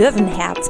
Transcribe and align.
Löwenherz 0.00 0.69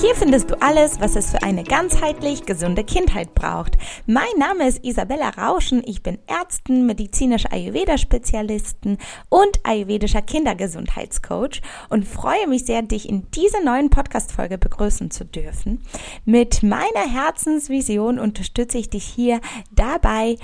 Hier 0.00 0.14
findest 0.14 0.50
du 0.50 0.62
alles, 0.62 0.98
was 0.98 1.14
es 1.14 1.30
für 1.30 1.42
eine 1.42 1.62
ganzheitlich 1.62 2.46
gesunde 2.46 2.84
Kindheit 2.84 3.34
braucht. 3.34 3.76
Mein 4.06 4.32
Name 4.38 4.66
ist 4.66 4.82
Isabella 4.82 5.28
Rauschen. 5.28 5.82
Ich 5.84 6.02
bin 6.02 6.18
Ärztin, 6.26 6.86
medizinischer 6.86 7.52
Ayurveda-Spezialistin 7.52 8.96
und 9.28 9.60
ayurvedischer 9.62 10.22
Kindergesundheitscoach 10.22 11.60
und 11.90 12.08
freue 12.08 12.48
mich 12.48 12.64
sehr, 12.64 12.80
dich 12.80 13.10
in 13.10 13.30
dieser 13.32 13.62
neuen 13.62 13.90
Podcast-Folge 13.90 14.56
begrüßen 14.56 15.10
zu 15.10 15.26
dürfen. 15.26 15.84
Mit 16.24 16.62
meiner 16.62 17.06
Herzensvision 17.06 18.18
unterstütze 18.18 18.78
ich 18.78 18.88
dich 18.88 19.04
hier 19.04 19.42
dabei, 19.70 20.36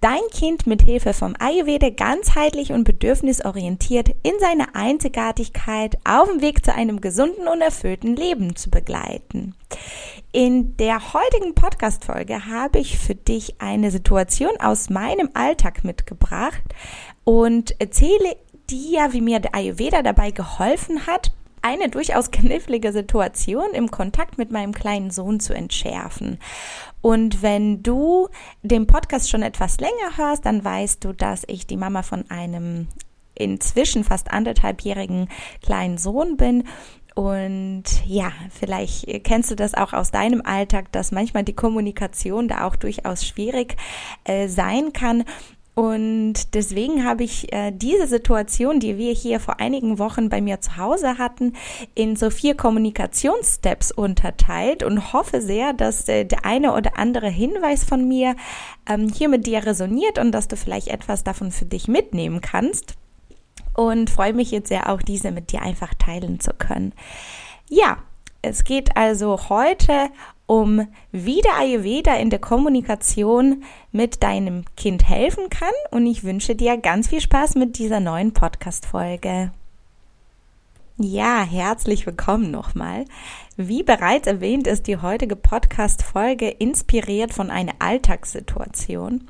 dein 0.00 0.22
Kind 0.32 0.66
mit 0.66 0.82
Hilfe 0.82 1.14
vom 1.14 1.36
Ayurveda 1.38 1.90
ganzheitlich 1.90 2.72
und 2.72 2.82
bedürfnisorientiert 2.82 4.08
in 4.24 4.32
seiner 4.40 4.74
Einzigartigkeit 4.74 5.98
auf 6.04 6.28
dem 6.28 6.40
Weg 6.40 6.64
zu 6.64 6.74
einem 6.74 7.00
gesunden 7.00 7.46
und 7.46 7.60
erfüllten 7.60 8.16
Leben 8.16 8.56
zu 8.56 8.70
begleiten 8.70 9.03
begleiten. 9.04 9.54
In 10.32 10.76
der 10.76 11.14
heutigen 11.14 11.54
Podcast-Folge 11.54 12.46
habe 12.46 12.78
ich 12.78 12.98
für 12.98 13.14
dich 13.14 13.60
eine 13.60 13.90
Situation 13.90 14.52
aus 14.60 14.90
meinem 14.90 15.30
Alltag 15.34 15.84
mitgebracht 15.84 16.62
und 17.24 17.80
erzähle 17.80 18.36
dir, 18.68 19.12
wie 19.12 19.20
mir 19.20 19.40
der 19.40 19.54
Ayurveda 19.54 20.02
dabei 20.02 20.30
geholfen 20.30 21.06
hat, 21.06 21.32
eine 21.62 21.88
durchaus 21.88 22.30
knifflige 22.30 22.92
Situation 22.92 23.72
im 23.72 23.90
Kontakt 23.90 24.36
mit 24.36 24.50
meinem 24.50 24.72
kleinen 24.72 25.10
Sohn 25.10 25.40
zu 25.40 25.54
entschärfen. 25.54 26.38
Und 27.00 27.42
wenn 27.42 27.82
du 27.82 28.28
den 28.62 28.86
Podcast 28.86 29.30
schon 29.30 29.42
etwas 29.42 29.78
länger 29.80 30.16
hörst, 30.16 30.44
dann 30.44 30.62
weißt 30.62 31.02
du, 31.04 31.12
dass 31.12 31.44
ich 31.46 31.66
die 31.66 31.78
Mama 31.78 32.02
von 32.02 32.30
einem 32.30 32.88
inzwischen 33.34 34.04
fast 34.04 34.30
anderthalbjährigen 34.30 35.28
kleinen 35.62 35.98
Sohn 35.98 36.36
bin 36.36 36.64
und 37.14 37.84
ja, 38.06 38.32
vielleicht 38.50 39.24
kennst 39.24 39.50
du 39.50 39.54
das 39.54 39.74
auch 39.74 39.92
aus 39.92 40.10
deinem 40.10 40.42
Alltag, 40.44 40.90
dass 40.90 41.12
manchmal 41.12 41.44
die 41.44 41.54
Kommunikation 41.54 42.48
da 42.48 42.66
auch 42.66 42.74
durchaus 42.74 43.24
schwierig 43.24 43.76
äh, 44.24 44.48
sein 44.48 44.92
kann. 44.92 45.24
Und 45.74 46.54
deswegen 46.54 47.04
habe 47.04 47.24
ich 47.24 47.52
äh, 47.52 47.72
diese 47.72 48.06
Situation, 48.06 48.78
die 48.78 48.96
wir 48.96 49.12
hier 49.12 49.40
vor 49.40 49.58
einigen 49.58 49.98
Wochen 49.98 50.28
bei 50.28 50.40
mir 50.40 50.60
zu 50.60 50.76
Hause 50.76 51.18
hatten, 51.18 51.54
in 51.96 52.14
so 52.14 52.30
vier 52.30 52.56
Kommunikationssteps 52.56 53.90
unterteilt 53.90 54.84
und 54.84 55.12
hoffe 55.12 55.40
sehr, 55.40 55.72
dass 55.72 56.08
äh, 56.08 56.24
der 56.24 56.44
eine 56.44 56.74
oder 56.74 56.96
andere 56.96 57.28
Hinweis 57.28 57.84
von 57.84 58.06
mir 58.06 58.36
ähm, 58.88 59.08
hier 59.08 59.28
mit 59.28 59.46
dir 59.46 59.66
resoniert 59.66 60.18
und 60.20 60.30
dass 60.30 60.46
du 60.46 60.56
vielleicht 60.56 60.88
etwas 60.88 61.24
davon 61.24 61.50
für 61.50 61.64
dich 61.64 61.88
mitnehmen 61.88 62.40
kannst 62.40 62.96
und 63.74 64.10
freue 64.10 64.32
mich 64.32 64.50
jetzt 64.50 64.68
sehr 64.68 64.88
auch 64.90 65.02
diese 65.02 65.30
mit 65.30 65.52
dir 65.52 65.62
einfach 65.62 65.92
teilen 65.94 66.40
zu 66.40 66.52
können. 66.52 66.92
Ja, 67.68 67.98
es 68.42 68.64
geht 68.64 68.96
also 68.96 69.48
heute 69.48 70.10
um 70.46 70.86
wie 71.10 71.40
der 71.40 71.56
Ayurveda 71.56 72.16
in 72.16 72.30
der 72.30 72.38
Kommunikation 72.38 73.64
mit 73.92 74.22
deinem 74.22 74.64
Kind 74.76 75.08
helfen 75.08 75.48
kann 75.48 75.72
und 75.90 76.06
ich 76.06 76.24
wünsche 76.24 76.54
dir 76.54 76.76
ganz 76.76 77.08
viel 77.08 77.20
Spaß 77.20 77.54
mit 77.54 77.78
dieser 77.78 78.00
neuen 78.00 78.32
Podcast 78.32 78.84
Folge. 78.86 79.52
Ja, 80.96 81.42
herzlich 81.42 82.06
willkommen 82.06 82.50
nochmal. 82.50 83.06
Wie 83.56 83.84
bereits 83.84 84.26
erwähnt, 84.26 84.66
ist 84.66 84.88
die 84.88 84.96
heutige 84.96 85.36
Podcast-Folge 85.36 86.48
inspiriert 86.48 87.32
von 87.32 87.50
einer 87.50 87.74
Alltagssituation. 87.78 89.28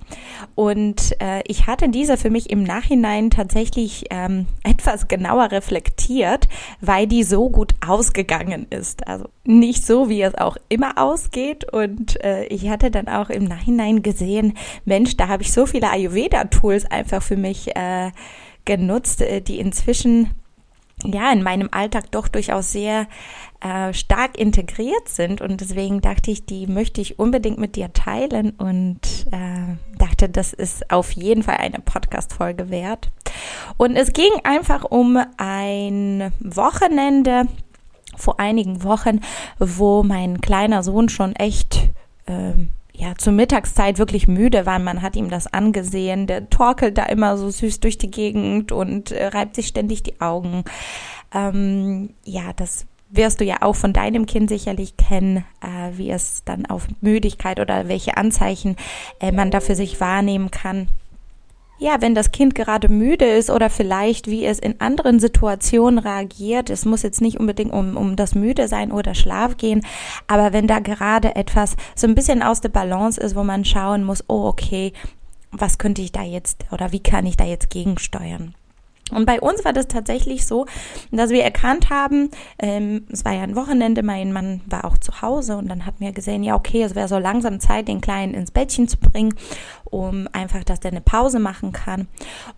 Und 0.55 1.15
äh, 1.21 1.43
ich 1.47 1.67
hatte 1.67 1.91
diese 1.91 2.17
für 2.17 2.31
mich 2.31 2.49
im 2.49 2.63
Nachhinein 2.63 3.29
tatsächlich 3.29 4.07
ähm, 4.09 4.47
etwas 4.63 5.09
genauer 5.09 5.53
reflektiert, 5.53 6.49
weil 6.81 7.07
die 7.07 7.23
so 7.23 7.51
gut 7.51 7.75
ausgegangen 7.87 8.67
ist. 8.71 9.07
Also 9.07 9.29
nicht 9.45 9.85
so, 9.85 10.09
wie 10.09 10.23
es 10.23 10.35
auch 10.35 10.57
immer 10.71 10.97
ausgeht. 10.97 11.71
Und 11.71 12.23
äh, 12.25 12.47
ich 12.47 12.71
hatte 12.71 12.91
dann 12.91 13.09
auch 13.09 13.29
im 13.29 13.45
Nachhinein 13.45 14.03
gesehen, 14.03 14.57
Mensch, 14.87 15.19
da 15.19 15.29
habe 15.29 15.43
ich 15.43 15.53
so 15.53 15.67
viele 15.67 15.91
Ayurveda-Tools 15.91 16.87
einfach 16.87 17.23
für 17.23 17.37
mich 17.37 17.77
äh, 17.77 18.11
genutzt, 18.65 19.21
äh, 19.21 19.43
die 19.43 19.59
inzwischen 19.59 20.31
ja 21.03 21.33
in 21.33 21.43
meinem 21.43 21.69
Alltag 21.73 22.11
doch 22.13 22.29
durchaus 22.29 22.73
sehr 22.73 23.07
äh, 23.61 23.93
stark 23.93 24.39
integriert 24.39 25.09
sind 25.09 25.41
und 25.41 25.61
deswegen 25.61 26.01
dachte 26.01 26.31
ich, 26.31 26.47
die 26.47 26.67
möchte 26.67 27.01
ich 27.01 27.19
unbedingt 27.19 27.59
mit 27.59 27.77
dir 27.77 27.93
teilen 27.93 28.51
und 28.51 29.01
äh, 29.31 29.77
dachte, 29.99 30.29
das 30.29 30.53
ist 30.53 30.91
auf 30.91 31.13
jeden 31.13 31.43
Fall 31.43 31.57
eine 31.57 31.81
Podcast-Folge 31.81 32.71
wert. 32.71 33.11
Und 33.77 33.97
es 33.97 34.13
ging 34.13 34.33
einfach 34.45 34.85
um 34.85 35.19
ein 35.37 36.33
Wochenende 36.41 37.47
vor 38.17 38.39
einigen 38.39 38.83
Wochen, 38.85 39.21
wo 39.59 40.03
mein 40.03 40.41
kleiner 40.41 40.83
Sohn 40.83 41.09
schon 41.09 41.35
echt 41.35 41.91
ähm, 42.27 42.71
ja, 42.97 43.15
zur 43.17 43.33
Mittagszeit 43.33 43.99
wirklich 43.99 44.29
müde 44.29 44.67
war. 44.67 44.79
Man 44.79 45.03
hat 45.03 45.17
ihm 45.17 45.29
das 45.29 45.53
angesehen. 45.53 46.27
Der 46.27 46.49
torkelt 46.49 46.97
da 46.97 47.05
immer 47.05 47.37
so 47.37 47.51
süß 47.51 47.81
durch 47.81 47.99
die 47.99 48.11
Gegend 48.11 48.73
und 48.73 49.11
äh, 49.11 49.27
reibt 49.27 49.57
sich 49.57 49.67
ständig 49.67 50.03
die 50.03 50.21
Augen. 50.21 50.65
Ähm, 51.35 52.15
ja, 52.25 52.53
das 52.55 52.87
wirst 53.11 53.41
du 53.41 53.45
ja 53.45 53.59
auch 53.61 53.77
von 53.77 53.93
deinem 53.93 54.27
Kind 54.27 54.49
sicherlich 54.49 54.97
kennen, 54.97 55.45
äh, 55.61 55.97
wie 55.97 56.11
es 56.11 56.45
dann 56.45 56.67
auf 56.67 56.87
Müdigkeit 57.01 57.61
oder 57.61 57.89
welche 57.89 58.17
Anzeichen 58.17 58.77
äh, 59.21 59.33
man 59.33 59.51
da 59.51 59.61
für 59.61 59.75
sich 59.75 60.01
wahrnehmen 60.01 60.51
kann 60.51 60.89
ja, 61.79 62.01
wenn 62.01 62.15
das 62.15 62.33
Kind 62.33 62.55
gerade 62.55 62.89
müde 62.89 63.25
ist 63.25 63.51
oder 63.51 63.69
vielleicht 63.71 64.29
wie 64.29 64.45
es 64.45 64.59
in 64.59 64.81
anderen 64.81 65.19
Situationen 65.21 65.99
reagiert, 65.99 66.71
es 66.71 66.85
muss 66.85 67.03
jetzt 67.03 67.21
nicht 67.21 67.41
unbedingt 67.41 67.73
um, 67.73 67.97
um 67.97 68.17
das 68.17 68.35
Müde 68.35 68.69
sein 68.69 68.93
oder 68.93 69.15
Schlaf 69.15 69.57
gehen, 69.57 69.85
aber 70.27 70.53
wenn 70.53 70.67
da 70.67 70.79
gerade 70.79 71.37
etwas 71.37 71.77
so 71.95 72.07
ein 72.07 72.15
bisschen 72.15 72.43
aus 72.43 72.61
der 72.61 72.69
Balance 72.69 73.21
ist, 73.21 73.35
wo 73.37 73.45
man 73.45 73.65
schauen 73.65 74.05
muss, 74.05 74.25
oh 74.29 74.47
okay, 74.47 74.93
was 75.51 75.79
könnte 75.79 76.03
ich 76.03 76.13
da 76.13 76.23
jetzt 76.23 76.65
oder 76.73 76.93
wie 76.93 77.03
kann 77.03 77.27
ich 77.27 77.37
da 77.37 77.45
jetzt 77.45 77.71
gegensteuern? 77.71 78.55
Und 79.11 79.27
bei 79.27 79.41
uns 79.41 79.65
war 79.65 79.73
das 79.73 79.87
tatsächlich 79.87 80.47
so, 80.47 80.67
dass 81.11 81.31
wir 81.31 81.45
erkannt 81.45 81.91
haben, 81.91 82.31
ähm, 82.59 83.07
es 83.11 83.25
war 83.25 83.33
ja 83.33 83.43
ein 83.43 83.55
Wochenende, 83.55 84.03
mein 84.03 84.33
Mann 84.33 84.63
war 84.67 84.87
auch 84.87 84.97
zu 84.97 85.21
Hause 85.21 85.57
und 85.57 85.69
dann 85.69 85.85
hat 85.85 86.01
mir 86.01 86.13
gesehen, 86.13 86.43
ja 86.43 86.55
okay, 86.55 86.83
es 86.83 86.95
wäre 86.95 87.09
so 87.09 87.19
langsam 87.19 87.61
Zeit, 87.61 87.89
den 87.89 88.01
Kleinen 88.01 88.33
ins 88.33 88.51
Bettchen 88.51 88.89
zu 88.89 88.97
bringen, 88.97 89.35
um 89.85 90.27
einfach, 90.33 90.65
dass 90.65 90.81
der 90.81 90.93
eine 90.93 91.03
Pause 91.03 91.39
machen 91.39 91.73
kann. 91.73 92.09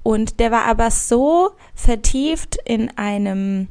Und 0.04 0.38
der 0.38 0.52
war 0.52 0.64
aber 0.66 0.90
so 0.90 1.50
vertieft 1.74 2.56
in 2.64 2.96
einem 2.96 3.68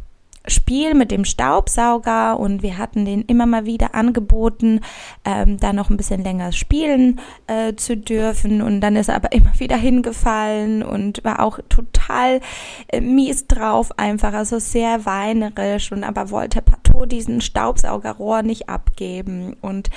Spiel 0.48 0.94
mit 0.94 1.12
dem 1.12 1.26
Staubsauger 1.26 2.40
und 2.40 2.64
wir 2.64 2.78
hatten 2.78 3.06
den 3.06 3.22
immer 3.24 3.46
mal 3.46 3.66
wieder 3.66 3.96
angeboten, 3.96 4.82
ähm, 5.24 5.58
da 5.58 5.74
noch 5.74 5.90
ein 5.90 5.98
bisschen 5.98 6.24
länger 6.24 6.52
spielen 6.52 7.20
äh, 7.48 7.76
zu 7.76 7.98
dürfen. 7.98 8.62
Und 8.62 8.82
dann 8.82 8.96
ist 8.96 9.10
er 9.10 9.16
aber 9.16 9.32
immer 9.34 9.60
wieder 9.60 9.78
hingefallen 9.78 10.84
und 10.84 11.24
war 11.24 11.42
auch 11.42 11.60
total 11.70 12.42
äh, 12.88 13.02
mies 13.02 13.48
drauf 13.48 13.98
einfach, 13.98 14.34
also 14.34 14.60
sehr 14.60 15.06
weinerisch. 15.06 15.92
Und 15.92 16.04
aber 16.04 16.30
wollte 16.30 16.62
partout 16.62 17.06
diesen 17.06 17.42
Staubsaugerrohr 17.42 18.44
nicht 18.44 18.70
abgeben. 18.70 19.56
Und 19.62 19.90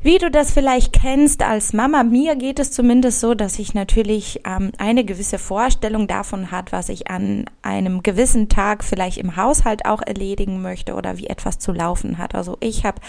wie 0.00 0.18
du 0.18 0.30
das 0.30 0.52
vielleicht 0.52 0.92
kennst 0.92 1.42
als 1.42 1.72
Mama, 1.72 2.04
mir 2.04 2.36
geht 2.36 2.58
es 2.58 2.70
zumindest 2.70 3.20
so, 3.20 3.34
dass 3.34 3.58
ich 3.58 3.74
natürlich 3.74 4.40
ähm, 4.44 4.72
eine 4.78 5.04
gewisse 5.04 5.38
Vorstellung 5.38 6.06
davon 6.06 6.50
hat, 6.50 6.72
was 6.72 6.88
ich 6.88 7.10
an 7.10 7.46
einem 7.62 8.02
gewissen 8.02 8.48
Tag 8.48 8.84
vielleicht 8.84 9.18
im 9.18 9.36
Haushalt 9.36 9.84
auch 9.84 10.02
erledigen 10.02 10.62
möchte 10.62 10.94
oder 10.94 11.18
wie 11.18 11.26
etwas 11.26 11.58
zu 11.58 11.72
laufen 11.72 12.18
hat. 12.18 12.34
Also 12.34 12.56
ich 12.60 12.84
habe 12.84 13.00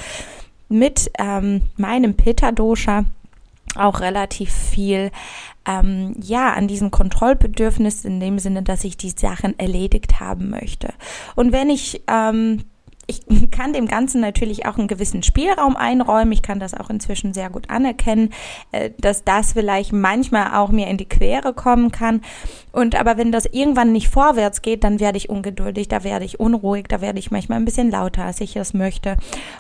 mit 0.69 1.11
ähm, 1.19 1.61
meinem 1.75 2.15
Pitta-Dosha 2.15 3.05
auch 3.75 3.99
relativ 3.99 4.51
viel 4.51 5.11
ähm, 5.67 6.15
ja 6.21 6.53
an 6.53 6.67
diesem 6.67 6.91
Kontrollbedürfnis 6.91 8.05
in 8.05 8.19
dem 8.19 8.39
Sinne, 8.39 8.63
dass 8.63 8.83
ich 8.83 8.97
die 8.97 9.09
Sachen 9.09 9.57
erledigt 9.59 10.19
haben 10.19 10.49
möchte. 10.49 10.93
Und 11.35 11.51
wenn 11.51 11.69
ich 11.69 12.01
ähm, 12.07 12.63
ich 13.07 13.51
kann 13.51 13.71
dem 13.71 13.87
Ganzen 13.87 14.19
natürlich 14.19 14.65
auch 14.65 14.77
einen 14.77 14.89
gewissen 14.89 15.23
Spielraum 15.23 15.77
einräumen. 15.77 16.33
Ich 16.33 16.41
kann 16.41 16.59
das 16.59 16.73
auch 16.73 16.89
inzwischen 16.89 17.33
sehr 17.33 17.49
gut 17.49 17.69
anerkennen, 17.69 18.33
äh, 18.71 18.91
dass 18.99 19.23
das 19.23 19.53
vielleicht 19.53 19.93
manchmal 19.93 20.55
auch 20.55 20.69
mir 20.69 20.87
in 20.87 20.97
die 20.97 21.07
Quere 21.07 21.53
kommen 21.53 21.91
kann. 21.91 22.21
Und 22.73 22.99
aber 22.99 23.17
wenn 23.17 23.31
das 23.31 23.45
irgendwann 23.45 23.91
nicht 23.91 24.09
vorwärts 24.09 24.61
geht, 24.61 24.83
dann 24.83 24.99
werde 24.99 25.17
ich 25.17 25.29
ungeduldig, 25.29 25.87
da 25.87 26.03
werde 26.03 26.25
ich 26.25 26.39
unruhig, 26.39 26.85
da 26.89 27.01
werde 27.01 27.17
ich 27.17 27.31
manchmal 27.31 27.59
ein 27.59 27.65
bisschen 27.65 27.89
lauter, 27.89 28.25
als 28.25 28.41
ich 28.41 28.55
es 28.55 28.73
möchte. 28.73 29.15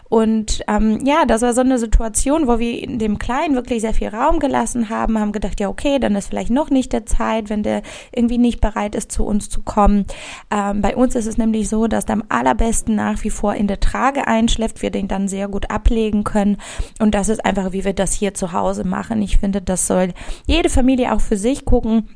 Und 0.09 0.63
ähm, 0.67 0.99
ja, 1.05 1.25
das 1.25 1.41
war 1.41 1.53
so 1.53 1.61
eine 1.61 1.79
Situation, 1.79 2.47
wo 2.47 2.59
wir 2.59 2.85
dem 2.85 3.17
Kleinen 3.17 3.55
wirklich 3.55 3.81
sehr 3.81 3.93
viel 3.93 4.09
Raum 4.09 4.39
gelassen 4.39 4.89
haben, 4.89 5.17
haben 5.17 5.31
gedacht, 5.31 5.59
ja 5.59 5.69
okay, 5.69 5.99
dann 5.99 6.15
ist 6.15 6.27
vielleicht 6.27 6.51
noch 6.51 6.69
nicht 6.69 6.91
der 6.91 7.05
Zeit, 7.05 7.49
wenn 7.49 7.63
der 7.63 7.81
irgendwie 8.11 8.37
nicht 8.37 8.61
bereit 8.61 8.93
ist, 8.93 9.11
zu 9.11 9.25
uns 9.25 9.49
zu 9.49 9.61
kommen. 9.61 10.05
Ähm, 10.51 10.81
bei 10.81 10.95
uns 10.95 11.15
ist 11.15 11.27
es 11.27 11.37
nämlich 11.37 11.69
so, 11.69 11.87
dass 11.87 12.07
am 12.07 12.23
allerbesten 12.29 12.95
nach 12.95 13.23
wie 13.23 13.29
vor 13.37 13.55
in 13.55 13.67
der 13.67 13.79
Trage 13.79 14.27
einschläft, 14.27 14.81
wir 14.81 14.91
den 14.91 15.07
dann 15.07 15.27
sehr 15.27 15.47
gut 15.47 15.69
ablegen 15.71 16.23
können. 16.23 16.57
Und 16.99 17.15
das 17.15 17.29
ist 17.29 17.45
einfach, 17.45 17.71
wie 17.71 17.85
wir 17.85 17.93
das 17.93 18.13
hier 18.13 18.33
zu 18.33 18.51
Hause 18.51 18.83
machen. 18.83 19.21
Ich 19.21 19.37
finde, 19.37 19.61
das 19.61 19.87
soll 19.87 20.13
jede 20.45 20.69
Familie 20.69 21.13
auch 21.13 21.21
für 21.21 21.37
sich 21.37 21.65
gucken 21.65 22.07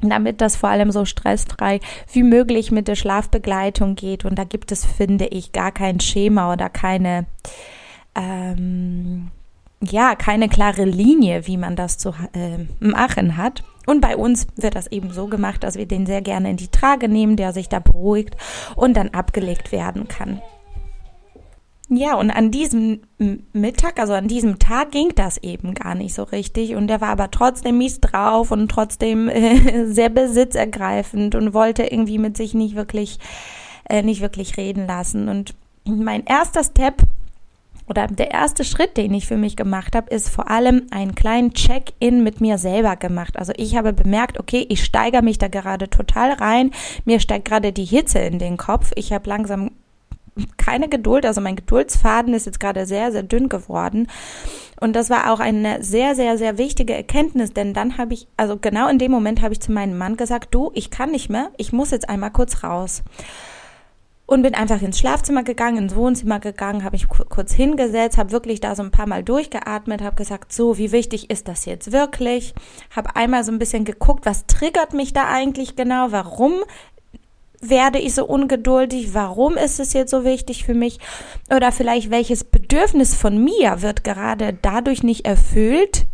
damit 0.00 0.40
das 0.40 0.56
vor 0.56 0.68
allem 0.68 0.90
so 0.90 1.04
stressfrei 1.04 1.80
wie 2.12 2.22
möglich 2.22 2.70
mit 2.70 2.88
der 2.88 2.96
Schlafbegleitung 2.96 3.94
geht. 3.94 4.24
Und 4.24 4.38
da 4.38 4.44
gibt 4.44 4.72
es, 4.72 4.84
finde 4.84 5.26
ich, 5.26 5.52
gar 5.52 5.72
kein 5.72 6.00
Schema 6.00 6.52
oder 6.52 6.68
keine, 6.68 7.26
ähm, 8.14 9.30
ja, 9.82 10.14
keine 10.14 10.48
klare 10.48 10.84
Linie, 10.84 11.46
wie 11.46 11.56
man 11.56 11.76
das 11.76 11.98
zu 11.98 12.10
äh, 12.32 12.66
machen 12.78 13.36
hat. 13.36 13.62
Und 13.86 14.00
bei 14.00 14.16
uns 14.16 14.48
wird 14.56 14.74
das 14.74 14.88
eben 14.88 15.12
so 15.12 15.28
gemacht, 15.28 15.62
dass 15.62 15.76
wir 15.76 15.86
den 15.86 16.06
sehr 16.06 16.20
gerne 16.20 16.50
in 16.50 16.56
die 16.56 16.68
Trage 16.68 17.08
nehmen, 17.08 17.36
der 17.36 17.52
sich 17.52 17.68
da 17.68 17.78
beruhigt 17.78 18.36
und 18.74 18.96
dann 18.96 19.10
abgelegt 19.10 19.70
werden 19.70 20.08
kann. 20.08 20.42
Ja, 21.88 22.16
und 22.16 22.30
an 22.32 22.50
diesem 22.50 23.02
Mittag, 23.52 24.00
also 24.00 24.12
an 24.14 24.26
diesem 24.26 24.58
Tag 24.58 24.90
ging 24.90 25.12
das 25.14 25.38
eben 25.38 25.72
gar 25.72 25.94
nicht 25.94 26.14
so 26.14 26.24
richtig. 26.24 26.74
Und 26.74 26.90
er 26.90 27.00
war 27.00 27.10
aber 27.10 27.30
trotzdem 27.30 27.78
mies 27.78 28.00
drauf 28.00 28.50
und 28.50 28.68
trotzdem 28.68 29.28
äh, 29.28 29.86
sehr 29.86 30.08
besitzergreifend 30.08 31.36
und 31.36 31.54
wollte 31.54 31.84
irgendwie 31.84 32.18
mit 32.18 32.36
sich 32.36 32.54
nicht 32.54 32.74
wirklich, 32.74 33.18
äh, 33.88 34.02
nicht 34.02 34.20
wirklich 34.20 34.56
reden 34.56 34.88
lassen. 34.88 35.28
Und 35.28 35.54
mein 35.84 36.24
erster 36.24 36.64
Step 36.64 37.02
oder 37.88 38.08
der 38.08 38.32
erste 38.32 38.64
Schritt, 38.64 38.96
den 38.96 39.14
ich 39.14 39.28
für 39.28 39.36
mich 39.36 39.54
gemacht 39.54 39.94
habe, 39.94 40.12
ist 40.12 40.28
vor 40.28 40.50
allem 40.50 40.88
einen 40.90 41.14
kleinen 41.14 41.54
Check-in 41.54 42.24
mit 42.24 42.40
mir 42.40 42.58
selber 42.58 42.96
gemacht. 42.96 43.38
Also 43.38 43.52
ich 43.56 43.76
habe 43.76 43.92
bemerkt, 43.92 44.40
okay, 44.40 44.66
ich 44.68 44.82
steigere 44.82 45.22
mich 45.22 45.38
da 45.38 45.46
gerade 45.46 45.88
total 45.88 46.32
rein. 46.32 46.72
Mir 47.04 47.20
steigt 47.20 47.44
gerade 47.44 47.72
die 47.72 47.84
Hitze 47.84 48.18
in 48.18 48.40
den 48.40 48.56
Kopf. 48.56 48.90
Ich 48.96 49.12
habe 49.12 49.28
langsam 49.28 49.70
keine 50.66 50.88
Geduld, 50.88 51.24
also 51.24 51.40
mein 51.40 51.54
Geduldsfaden 51.54 52.34
ist 52.34 52.46
jetzt 52.46 52.58
gerade 52.58 52.86
sehr, 52.86 53.12
sehr 53.12 53.22
dünn 53.22 53.48
geworden. 53.48 54.08
Und 54.80 54.96
das 54.96 55.10
war 55.10 55.32
auch 55.32 55.38
eine 55.38 55.82
sehr, 55.82 56.16
sehr, 56.16 56.36
sehr 56.38 56.58
wichtige 56.58 56.92
Erkenntnis, 56.92 57.52
denn 57.52 57.72
dann 57.72 57.98
habe 57.98 58.14
ich, 58.14 58.26
also 58.36 58.58
genau 58.60 58.88
in 58.88 58.98
dem 58.98 59.12
Moment 59.12 59.42
habe 59.42 59.52
ich 59.52 59.60
zu 59.60 59.70
meinem 59.70 59.96
Mann 59.96 60.16
gesagt, 60.16 60.54
du, 60.54 60.72
ich 60.74 60.90
kann 60.90 61.12
nicht 61.12 61.30
mehr, 61.30 61.50
ich 61.56 61.72
muss 61.72 61.92
jetzt 61.92 62.08
einmal 62.08 62.32
kurz 62.32 62.64
raus. 62.64 63.04
Und 64.28 64.42
bin 64.42 64.56
einfach 64.56 64.82
ins 64.82 64.98
Schlafzimmer 64.98 65.44
gegangen, 65.44 65.78
ins 65.78 65.94
Wohnzimmer 65.94 66.40
gegangen, 66.40 66.82
habe 66.82 66.96
mich 66.96 67.06
kurz 67.06 67.52
hingesetzt, 67.52 68.18
habe 68.18 68.32
wirklich 68.32 68.58
da 68.58 68.74
so 68.74 68.82
ein 68.82 68.90
paar 68.90 69.06
Mal 69.06 69.22
durchgeatmet, 69.22 70.02
habe 70.02 70.16
gesagt, 70.16 70.52
so, 70.52 70.78
wie 70.78 70.90
wichtig 70.90 71.30
ist 71.30 71.46
das 71.46 71.64
jetzt 71.64 71.92
wirklich? 71.92 72.52
Habe 72.90 73.14
einmal 73.14 73.44
so 73.44 73.52
ein 73.52 73.60
bisschen 73.60 73.84
geguckt, 73.84 74.26
was 74.26 74.46
triggert 74.46 74.94
mich 74.94 75.12
da 75.12 75.28
eigentlich 75.28 75.76
genau? 75.76 76.10
Warum 76.10 76.54
werde 77.60 77.98
ich 77.98 78.14
so 78.14 78.26
ungeduldig? 78.26 79.14
Warum 79.14 79.56
ist 79.56 79.80
es 79.80 79.92
jetzt 79.92 80.10
so 80.10 80.24
wichtig 80.24 80.64
für 80.64 80.74
mich? 80.74 80.98
Oder 81.54 81.72
vielleicht 81.72 82.10
welches 82.10 82.44
Bedürfnis 82.44 83.14
von 83.14 83.42
mir 83.42 83.82
wird 83.82 84.04
gerade 84.04 84.56
dadurch 84.60 85.02
nicht 85.02 85.26
erfüllt, 85.26 86.06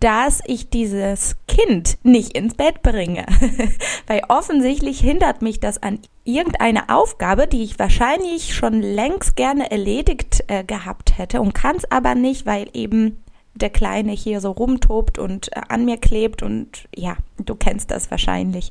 dass 0.00 0.40
ich 0.46 0.70
dieses 0.70 1.36
Kind 1.46 1.98
nicht 2.02 2.36
ins 2.36 2.54
Bett 2.54 2.82
bringe. 2.82 3.26
Weil 4.06 4.22
offensichtlich 4.28 5.00
hindert 5.00 5.42
mich 5.42 5.60
das 5.60 5.82
an 5.82 6.00
irgendeine 6.24 6.88
Aufgabe, 6.88 7.46
die 7.46 7.62
ich 7.62 7.78
wahrscheinlich 7.78 8.54
schon 8.54 8.80
längst 8.80 9.36
gerne 9.36 9.70
erledigt 9.70 10.44
äh, 10.48 10.64
gehabt 10.64 11.18
hätte 11.18 11.40
und 11.40 11.54
kann 11.54 11.76
es 11.76 11.90
aber 11.90 12.14
nicht, 12.14 12.46
weil 12.46 12.68
eben 12.72 13.22
der 13.56 13.70
Kleine 13.70 14.12
hier 14.12 14.40
so 14.40 14.50
rumtobt 14.50 15.18
und 15.18 15.54
äh, 15.56 15.60
an 15.68 15.84
mir 15.84 15.96
klebt 15.96 16.42
und 16.42 16.88
ja, 16.94 17.16
du 17.44 17.54
kennst 17.54 17.90
das 17.90 18.10
wahrscheinlich, 18.10 18.70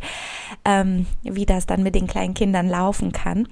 ähm, 0.64 1.06
wie 1.24 1.46
das 1.46 1.66
dann 1.66 1.84
mit 1.84 1.96
den 1.96 2.08
kleinen 2.08 2.34
Kindern 2.34 2.70
laufen 2.70 3.12
kann. 3.12 3.48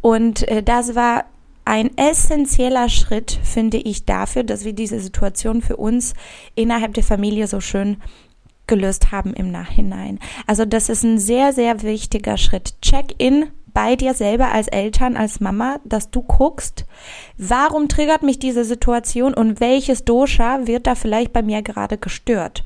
Und 0.00 0.46
äh, 0.48 0.62
das 0.62 0.94
war 0.94 1.24
ein 1.64 1.96
essentieller 1.98 2.88
Schritt, 2.88 3.40
finde 3.42 3.78
ich, 3.78 4.04
dafür, 4.04 4.44
dass 4.44 4.64
wir 4.64 4.72
diese 4.72 5.00
Situation 5.00 5.62
für 5.62 5.76
uns 5.76 6.14
innerhalb 6.54 6.94
der 6.94 7.02
Familie 7.02 7.48
so 7.48 7.60
schön 7.60 7.96
gelöst 8.68 9.12
haben 9.12 9.34
im 9.34 9.50
Nachhinein. 9.50 10.18
Also 10.46 10.64
das 10.64 10.88
ist 10.88 11.02
ein 11.02 11.18
sehr, 11.18 11.52
sehr 11.52 11.82
wichtiger 11.82 12.36
Schritt. 12.36 12.80
Check-in 12.82 13.46
bei 13.76 13.94
dir 13.94 14.14
selber 14.14 14.52
als 14.52 14.68
Eltern, 14.68 15.18
als 15.18 15.38
Mama, 15.38 15.80
dass 15.84 16.10
du 16.10 16.22
guckst, 16.22 16.86
warum 17.36 17.88
triggert 17.88 18.22
mich 18.22 18.38
diese 18.38 18.64
Situation 18.64 19.34
und 19.34 19.60
welches 19.60 20.06
Dosha 20.06 20.66
wird 20.66 20.86
da 20.86 20.94
vielleicht 20.94 21.34
bei 21.34 21.42
mir 21.42 21.60
gerade 21.60 21.98
gestört. 21.98 22.64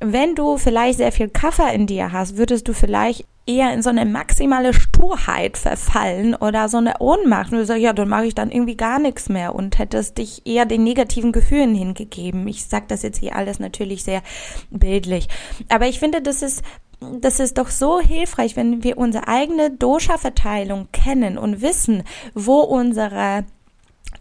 Wenn 0.00 0.34
du 0.34 0.58
vielleicht 0.58 0.98
sehr 0.98 1.12
viel 1.12 1.30
Kaffer 1.30 1.72
in 1.72 1.86
dir 1.86 2.12
hast, 2.12 2.36
würdest 2.36 2.68
du 2.68 2.74
vielleicht 2.74 3.24
eher 3.46 3.72
in 3.72 3.82
so 3.82 3.88
eine 3.88 4.04
maximale 4.04 4.74
Sturheit 4.74 5.56
verfallen 5.56 6.34
oder 6.34 6.68
so 6.68 6.76
eine 6.76 6.98
Ohnmacht. 6.98 7.52
Und 7.52 7.58
du 7.58 7.64
sagst, 7.64 7.82
ja, 7.82 7.94
dann 7.94 8.10
mache 8.10 8.26
ich 8.26 8.34
dann 8.34 8.50
irgendwie 8.50 8.76
gar 8.76 8.98
nichts 8.98 9.30
mehr 9.30 9.54
und 9.54 9.78
hättest 9.78 10.18
dich 10.18 10.46
eher 10.46 10.66
den 10.66 10.84
negativen 10.84 11.32
Gefühlen 11.32 11.74
hingegeben. 11.74 12.46
Ich 12.48 12.66
sage 12.66 12.84
das 12.88 13.00
jetzt 13.00 13.18
hier 13.18 13.34
alles 13.34 13.60
natürlich 13.60 14.04
sehr 14.04 14.20
bildlich. 14.68 15.26
Aber 15.70 15.86
ich 15.86 15.98
finde, 15.98 16.20
das 16.20 16.42
ist 16.42 16.62
das 17.00 17.40
ist 17.40 17.58
doch 17.58 17.68
so 17.68 18.00
hilfreich, 18.00 18.56
wenn 18.56 18.84
wir 18.84 18.98
unsere 18.98 19.28
eigene 19.28 19.70
Dosha-Verteilung 19.70 20.88
kennen 20.92 21.38
und 21.38 21.62
wissen, 21.62 22.04
wo 22.34 22.60
unsere 22.60 23.44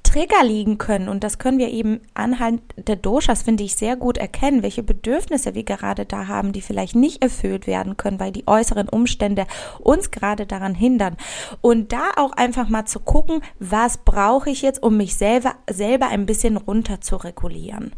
Trigger 0.03 0.43
liegen 0.43 0.79
können. 0.79 1.07
Und 1.07 1.23
das 1.23 1.37
können 1.37 1.59
wir 1.59 1.69
eben 1.69 2.01
anhand 2.15 2.61
der 2.77 2.95
Doshas, 2.95 3.43
finde 3.43 3.63
ich, 3.63 3.75
sehr 3.75 3.95
gut 3.95 4.17
erkennen, 4.17 4.63
welche 4.63 4.81
Bedürfnisse 4.81 5.53
wir 5.53 5.63
gerade 5.63 6.05
da 6.05 6.27
haben, 6.27 6.51
die 6.51 6.61
vielleicht 6.61 6.95
nicht 6.95 7.21
erfüllt 7.21 7.67
werden 7.67 7.95
können, 7.95 8.19
weil 8.19 8.31
die 8.31 8.47
äußeren 8.47 8.89
Umstände 8.89 9.45
uns 9.79 10.09
gerade 10.09 10.47
daran 10.47 10.73
hindern. 10.73 11.15
Und 11.61 11.91
da 11.91 12.11
auch 12.15 12.31
einfach 12.31 12.69
mal 12.69 12.85
zu 12.85 12.99
gucken, 12.99 13.41
was 13.59 13.97
brauche 13.97 14.49
ich 14.49 14.63
jetzt, 14.63 14.81
um 14.81 14.97
mich 14.97 15.15
selber, 15.15 15.53
selber 15.69 16.07
ein 16.07 16.25
bisschen 16.25 16.57
runter 16.57 17.01
zu 17.01 17.17
regulieren. 17.17 17.93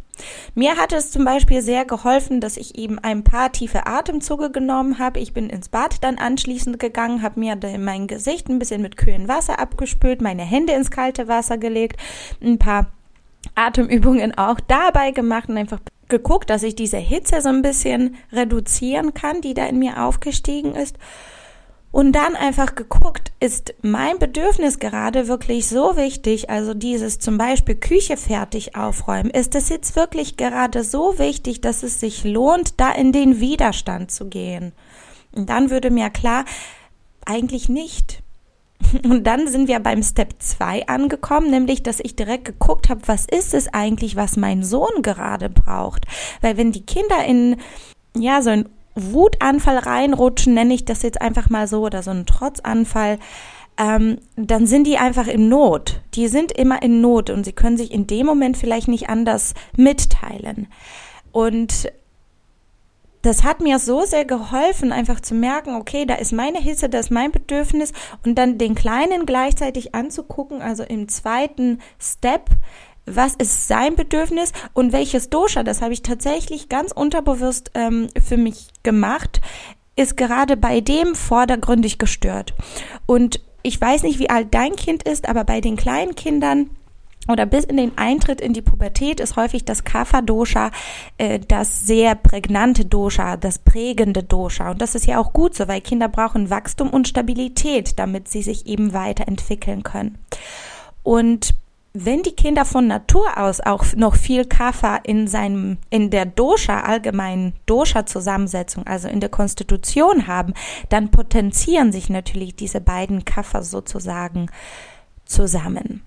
Mir 0.56 0.78
hat 0.78 0.94
es 0.94 1.12
zum 1.12 1.26
Beispiel 1.26 1.62
sehr 1.62 1.86
geholfen, 1.86 2.42
dass 2.42 2.58
ich 2.58 2.78
eben 2.78 3.00
ein 3.00 3.24
paar 3.24 3.52
tiefe 3.52 3.88
Atemzüge 3.88 4.52
genommen 4.52 5.00
habe. 5.00 5.20
Ich 5.20 5.34
bin 5.34 5.50
ins 5.50 5.70
Bad 5.70 6.04
dann 6.04 6.18
anschließend 6.18 6.80
gegangen, 6.80 7.22
habe 7.22 7.40
mir 7.40 7.58
mein 7.80 8.08
Gesicht 8.08 8.50
ein 8.50 8.60
bisschen 8.60 8.82
mit 8.82 8.98
kühlem 8.98 9.28
Wasser 9.28 9.60
abgespült, 9.60 10.22
meine 10.22 10.44
Hände 10.44 10.74
ins 10.74 10.92
kalte 10.92 11.28
Wasser 11.28 11.58
gelegt, 11.58 12.00
ein 12.42 12.60
paar 12.60 12.88
Atemübungen 13.56 14.38
auch 14.38 14.60
dabei 14.60 15.12
gemacht 15.12 15.50
und 15.50 15.58
einfach 15.58 15.80
geguckt, 16.08 16.50
dass 16.50 16.64
ich 16.64 16.76
diese 16.76 16.98
Hitze 16.98 17.42
so 17.42 17.50
ein 17.50 17.62
bisschen 17.62 18.16
reduzieren 18.32 19.14
kann, 19.14 19.42
die 19.42 19.54
da 19.54 19.66
in 19.66 19.80
mir 19.80 20.04
aufgestiegen 20.04 20.76
ist. 20.76 20.98
Und 21.92 22.14
dann 22.14 22.36
einfach 22.36 22.76
geguckt, 22.76 23.34
ist 23.42 23.74
mein 23.82 24.18
Bedürfnis 24.18 24.80
gerade 24.80 25.28
wirklich 25.28 25.68
so 25.68 25.98
wichtig, 25.98 26.50
also 26.50 26.74
dieses 26.74 27.20
zum 27.20 27.38
Beispiel 27.38 27.76
Küche 27.76 28.16
fertig 28.16 28.78
aufräumen, 28.78 29.30
ist 29.30 29.56
es 29.56 29.68
jetzt 29.68 29.98
wirklich 29.98 30.38
gerade 30.38 30.86
so 30.86 31.20
wichtig, 31.20 31.60
dass 31.60 31.84
es 31.84 32.00
sich 32.00 32.24
lohnt, 32.24 32.80
da 32.80 32.92
in 32.92 33.12
den 33.12 33.42
Widerstand 33.42 34.10
zu 34.10 34.30
gehen? 34.30 34.72
Und 35.34 35.50
dann 35.50 35.70
würde 35.70 35.92
mir 35.92 36.10
klar, 36.10 36.46
eigentlich 37.26 37.68
nicht. 37.68 38.24
Und 39.04 39.26
dann 39.26 39.48
sind 39.48 39.68
wir 39.68 39.80
beim 39.80 40.02
Step 40.02 40.36
2 40.40 40.88
angekommen, 40.88 41.52
nämlich, 41.52 41.84
dass 41.84 42.00
ich 42.00 42.16
direkt 42.16 42.46
geguckt 42.46 42.90
habe, 42.90 43.02
was 43.06 43.26
ist 43.26 43.54
es 43.54 43.74
eigentlich, 43.74 44.16
was 44.16 44.38
mein 44.38 44.64
Sohn 44.64 45.02
gerade 45.02 45.50
braucht? 45.50 46.06
Weil 46.40 46.58
wenn 46.58 46.72
die 46.72 46.86
Kinder 46.86 47.24
in, 47.26 47.58
ja, 48.16 48.42
so 48.42 48.50
ein 48.50 48.70
Wutanfall 48.96 49.78
reinrutschen, 49.78 50.54
nenne 50.54 50.74
ich 50.74 50.86
das 50.86 51.02
jetzt 51.02 51.22
einfach 51.22 51.50
mal 51.50 51.68
so, 51.68 51.86
oder 51.86 52.04
so 52.04 52.12
ein 52.12 52.26
Trotzanfall, 52.26 53.20
ähm, 53.78 54.18
dann 54.36 54.68
sind 54.68 54.86
die 54.86 54.98
einfach 54.98 55.28
in 55.28 55.50
Not. 55.50 56.02
Die 56.14 56.28
sind 56.28 56.52
immer 56.52 56.82
in 56.84 57.02
Not 57.02 57.30
und 57.30 57.46
sie 57.46 57.54
können 57.54 57.78
sich 57.78 57.92
in 57.92 58.08
dem 58.08 58.26
Moment 58.26 58.58
vielleicht 58.58 58.88
nicht 58.88 59.10
anders 59.10 59.54
mitteilen. 59.76 60.68
Und 61.32 61.92
das 63.22 63.44
hat 63.44 63.62
mir 63.62 63.78
so 63.80 64.04
sehr 64.04 64.26
geholfen, 64.26 64.92
einfach 64.92 65.20
zu 65.20 65.36
merken, 65.36 65.76
okay, 65.76 66.06
da 66.06 66.16
ist 66.16 66.34
meine 66.34 66.60
Hitze, 66.60 66.90
da 66.90 67.00
ist 67.00 67.12
mein 67.12 67.32
Bedürfnis 67.32 67.94
und 68.26 68.36
dann 68.36 68.58
den 68.58 68.74
Kleinen 68.74 69.26
gleichzeitig 69.26 69.94
anzugucken, 69.94 70.62
also 70.62 70.84
im 70.84 71.08
zweiten 71.08 71.80
Step, 72.00 72.50
was 73.06 73.36
ist 73.36 73.68
sein 73.68 73.96
Bedürfnis 73.96 74.52
und 74.74 74.94
welches 74.94 75.30
Dosha, 75.30 75.64
das 75.64 75.82
habe 75.82 75.94
ich 75.94 76.02
tatsächlich 76.02 76.70
ganz 76.70 76.92
unterbewusst 76.92 77.72
ähm, 77.74 78.10
für 78.24 78.38
mich 78.38 78.68
gemacht, 78.84 79.42
ist 79.96 80.18
gerade 80.18 80.58
bei 80.58 80.82
dem 80.82 81.16
vordergründig 81.16 81.98
gestört. 81.98 82.54
Und 83.06 83.42
ich 83.64 83.80
weiß 83.80 84.04
nicht, 84.04 84.20
wie 84.20 84.30
alt 84.30 84.48
dein 84.52 84.76
Kind 84.76 85.04
ist, 85.04 85.28
aber 85.28 85.44
bei 85.44 85.62
den 85.62 85.76
kleinen 85.76 86.16
Kindern 86.16 86.72
oder 87.28 87.46
bis 87.46 87.66
in 87.66 87.78
den 87.78 87.98
Eintritt 87.98 88.42
in 88.42 88.54
die 88.54 88.64
Pubertät 88.64 89.20
ist 89.20 89.36
häufig 89.36 89.64
das 89.64 89.84
Kapha-Dosha 89.84 90.72
äh, 91.18 91.40
das 91.40 91.86
sehr 91.86 92.16
prägnante 92.16 92.86
Dosha, 92.86 93.38
das 93.38 93.60
prägende 93.60 94.24
Dosha. 94.24 94.72
Und 94.72 94.82
das 94.82 94.96
ist 94.96 95.06
ja 95.06 95.20
auch 95.20 95.32
gut 95.32 95.54
so, 95.56 95.68
weil 95.68 95.82
Kinder 95.82 96.10
brauchen 96.10 96.50
Wachstum 96.50 96.90
und 96.90 97.08
Stabilität, 97.08 98.00
damit 98.00 98.28
sie 98.28 98.42
sich 98.42 98.66
eben 98.66 98.94
weiterentwickeln 98.94 99.84
können. 99.84 100.18
Und 101.04 101.52
wenn 101.94 102.24
die 102.24 102.36
Kinder 102.36 102.64
von 102.64 102.88
Natur 102.88 103.38
aus 103.38 103.60
auch 103.60 103.86
noch 103.96 104.16
viel 104.16 104.46
Kapha 104.46 104.98
in 104.98 105.28
seinem, 105.28 105.78
in 105.90 106.10
der 106.10 106.26
Dosha, 106.26 106.82
allgemeinen 106.82 107.54
Dosha-Zusammensetzung, 107.66 108.88
also 108.88 109.10
in 109.10 109.20
der 109.20 109.30
Konstitution 109.30 110.28
haben, 110.28 110.54
dann 110.90 111.12
potenzieren 111.12 111.92
sich 111.92 112.10
natürlich 112.10 112.56
diese 112.56 112.80
beiden 112.80 113.26
Kapha 113.26 113.62
sozusagen 113.62 114.50
zusammen. 115.26 116.04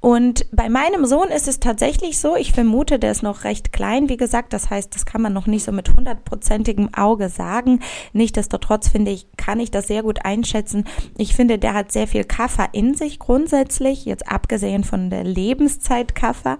Und 0.00 0.46
bei 0.50 0.70
meinem 0.70 1.04
Sohn 1.04 1.28
ist 1.28 1.46
es 1.46 1.60
tatsächlich 1.60 2.18
so, 2.18 2.34
ich 2.34 2.52
vermute, 2.52 2.98
der 2.98 3.12
ist 3.12 3.22
noch 3.22 3.44
recht 3.44 3.72
klein, 3.72 4.08
wie 4.08 4.16
gesagt, 4.16 4.54
das 4.54 4.70
heißt, 4.70 4.94
das 4.94 5.04
kann 5.04 5.20
man 5.20 5.34
noch 5.34 5.46
nicht 5.46 5.64
so 5.64 5.72
mit 5.72 5.94
hundertprozentigem 5.94 6.94
Auge 6.94 7.28
sagen. 7.28 7.80
Nichtsdestotrotz 8.14 8.88
finde 8.88 9.10
ich, 9.10 9.26
kann 9.36 9.60
ich 9.60 9.70
das 9.70 9.88
sehr 9.88 10.02
gut 10.02 10.24
einschätzen. 10.24 10.84
Ich 11.18 11.34
finde, 11.34 11.58
der 11.58 11.74
hat 11.74 11.92
sehr 11.92 12.06
viel 12.06 12.24
Kaffer 12.24 12.68
in 12.72 12.94
sich 12.94 13.18
grundsätzlich, 13.18 14.06
jetzt 14.06 14.26
abgesehen 14.26 14.84
von 14.84 15.10
der 15.10 15.24
Lebenszeit 15.24 16.14
Kaffer. 16.14 16.58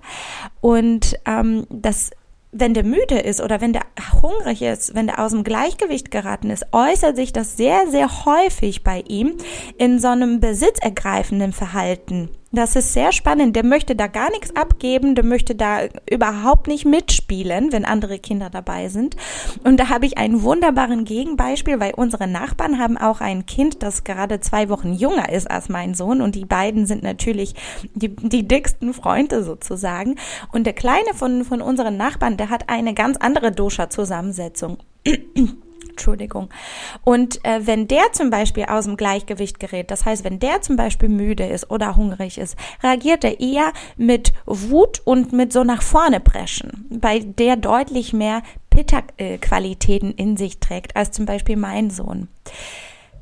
Und 0.61 1.19
ähm, 1.25 1.67
das 1.71 2.11
wenn 2.53 2.75
der 2.75 2.85
müde 2.85 3.19
ist 3.19 3.41
oder 3.41 3.61
wenn 3.61 3.73
der 3.73 3.85
hungrig 4.23 4.63
ist, 4.63 4.95
wenn 4.97 5.07
der 5.07 5.21
aus 5.21 5.31
dem 5.31 5.45
Gleichgewicht 5.45 6.11
geraten 6.11 6.51
ist, 6.51 6.67
äußert 6.73 7.15
sich 7.15 7.33
das 7.33 7.57
sehr, 7.57 7.87
sehr 7.89 8.25
häufig 8.25 8.83
bei 8.83 9.05
ihm 9.07 9.37
in 9.79 10.01
so 10.01 10.09
einem 10.09 10.41
besitzergreifenden 10.41 11.53
Verhalten. 11.53 12.29
Das 12.53 12.75
ist 12.75 12.93
sehr 12.93 13.13
spannend. 13.13 13.55
Der 13.55 13.65
möchte 13.65 13.95
da 13.95 14.09
gar 14.09 14.29
nichts 14.33 14.57
abgeben, 14.57 15.15
der 15.15 15.25
möchte 15.25 15.55
da 15.55 15.83
überhaupt 16.11 16.67
nicht 16.67 16.85
mitspielen, 16.85 17.71
wenn 17.71 17.85
andere 17.85 18.19
Kinder 18.19 18.51
dabei 18.51 18.89
sind. 18.89 19.17
Und 19.63 19.79
da 19.79 19.89
habe 19.89 20.05
ich 20.07 20.19
einen 20.19 20.43
wunderbaren 20.43 21.05
Gegenbeispiel, 21.05 21.79
weil 21.79 21.95
unsere 21.95 22.27
Nachbarn 22.27 22.81
haben 22.81 22.99
auch 22.99 23.21
ein 23.21 23.47
Kind, 23.47 23.85
das 23.85 24.03
gerade 24.03 24.41
zwei 24.41 24.69
Wochen 24.69 24.95
jünger 24.95 25.29
ist 25.29 25.49
als 25.49 25.69
mein 25.69 25.95
Sohn. 25.95 26.21
Und 26.21 26.35
die 26.35 26.45
beiden 26.45 26.87
sind 26.87 27.05
natürlich 27.05 27.55
die, 27.95 28.17
die 28.17 28.49
dicksten 28.49 28.95
Freunde 28.95 29.45
sozusagen. 29.45 30.17
Und 30.51 30.65
der 30.65 30.73
Kleine 30.73 31.15
von, 31.15 31.45
von 31.45 31.63
unseren 31.63 31.97
Nachbarn, 31.97 32.37
der 32.37 32.51
hat 32.51 32.69
eine 32.69 32.95
ganz 32.95 33.17
andere 33.17 33.53
Dosha-Zusammensetzung. 33.53 34.79
Entschuldigung. 36.01 36.49
Und 37.05 37.45
äh, 37.45 37.67
wenn 37.67 37.87
der 37.87 38.13
zum 38.13 38.31
Beispiel 38.31 38.65
aus 38.65 38.87
dem 38.87 38.97
Gleichgewicht 38.97 39.61
gerät, 39.61 39.91
das 39.91 40.07
heißt, 40.07 40.25
wenn 40.25 40.39
der 40.39 40.63
zum 40.63 40.77
Beispiel 40.77 41.11
müde 41.11 41.45
ist 41.45 41.71
oder 41.71 41.95
hungrig 41.97 42.39
ist, 42.39 42.57
reagiert 42.83 43.23
er 43.23 43.39
eher 43.39 43.73
mit 43.99 44.33
Wut 44.47 45.03
und 45.05 45.35
mit 45.35 45.53
so 45.53 45.63
nach 45.63 45.83
vorne 45.83 46.19
preschen, 46.19 46.87
bei 46.91 47.19
der 47.19 47.57
deutlich 47.57 48.15
mehr 48.15 48.43
Pitta-Qualitäten 48.71 50.13
in 50.13 50.39
sich 50.39 50.59
trägt 50.59 50.97
als 50.97 51.11
zum 51.11 51.27
Beispiel 51.27 51.57
mein 51.57 51.91
Sohn. 51.91 52.29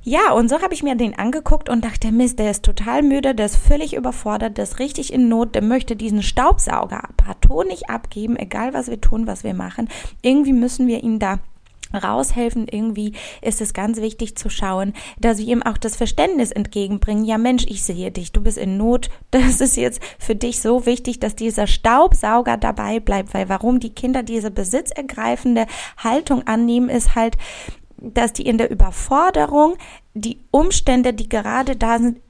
Ja, 0.04 0.32
und 0.32 0.48
so 0.48 0.62
habe 0.62 0.72
ich 0.72 0.84
mir 0.84 0.94
den 0.94 1.18
angeguckt 1.18 1.68
und 1.68 1.84
dachte, 1.84 2.12
Mist, 2.12 2.38
der 2.38 2.52
ist 2.52 2.64
total 2.64 3.02
müde, 3.02 3.34
der 3.34 3.46
ist 3.46 3.56
völlig 3.56 3.94
überfordert, 3.94 4.56
der 4.56 4.64
ist 4.64 4.78
richtig 4.78 5.12
in 5.12 5.28
Not, 5.28 5.54
der 5.54 5.62
möchte 5.62 5.96
diesen 5.96 6.22
Staubsauger 6.22 7.02
partout 7.16 7.64
nicht 7.64 7.90
abgeben, 7.90 8.36
egal 8.36 8.72
was 8.72 8.88
wir 8.88 9.00
tun, 9.00 9.26
was 9.26 9.42
wir 9.42 9.54
machen. 9.54 9.88
Irgendwie 10.22 10.52
müssen 10.52 10.86
wir 10.86 11.02
ihn 11.02 11.18
da 11.18 11.40
raushelfen. 11.94 12.66
Irgendwie 12.68 13.12
ist 13.42 13.60
es 13.60 13.72
ganz 13.72 14.00
wichtig 14.00 14.36
zu 14.36 14.50
schauen, 14.50 14.92
dass 15.18 15.38
wir 15.38 15.46
ihm 15.46 15.62
auch 15.62 15.78
das 15.78 15.96
Verständnis 15.96 16.50
entgegenbringen. 16.50 17.24
Ja, 17.24 17.38
Mensch, 17.38 17.64
ich 17.68 17.82
sehe 17.82 18.10
dich, 18.10 18.32
du 18.32 18.40
bist 18.40 18.58
in 18.58 18.76
Not. 18.76 19.10
Das 19.30 19.60
ist 19.60 19.76
jetzt 19.76 20.00
für 20.18 20.34
dich 20.34 20.60
so 20.60 20.86
wichtig, 20.86 21.20
dass 21.20 21.36
dieser 21.36 21.66
Staubsauger 21.66 22.56
dabei 22.56 22.98
bleibt, 22.98 23.34
weil 23.34 23.48
warum 23.48 23.78
die 23.78 23.90
Kinder 23.90 24.22
diese 24.22 24.50
besitzergreifende 24.50 25.66
Haltung 25.98 26.46
annehmen, 26.46 26.88
ist 26.88 27.14
halt, 27.14 27.36
dass 27.98 28.32
die 28.32 28.46
in 28.46 28.58
der 28.58 28.70
Überforderung 28.70 29.76
die 30.14 30.38
Umstände, 30.50 31.12
die 31.12 31.28
gerade 31.28 31.76
da 31.76 31.98
sind, 31.98 32.20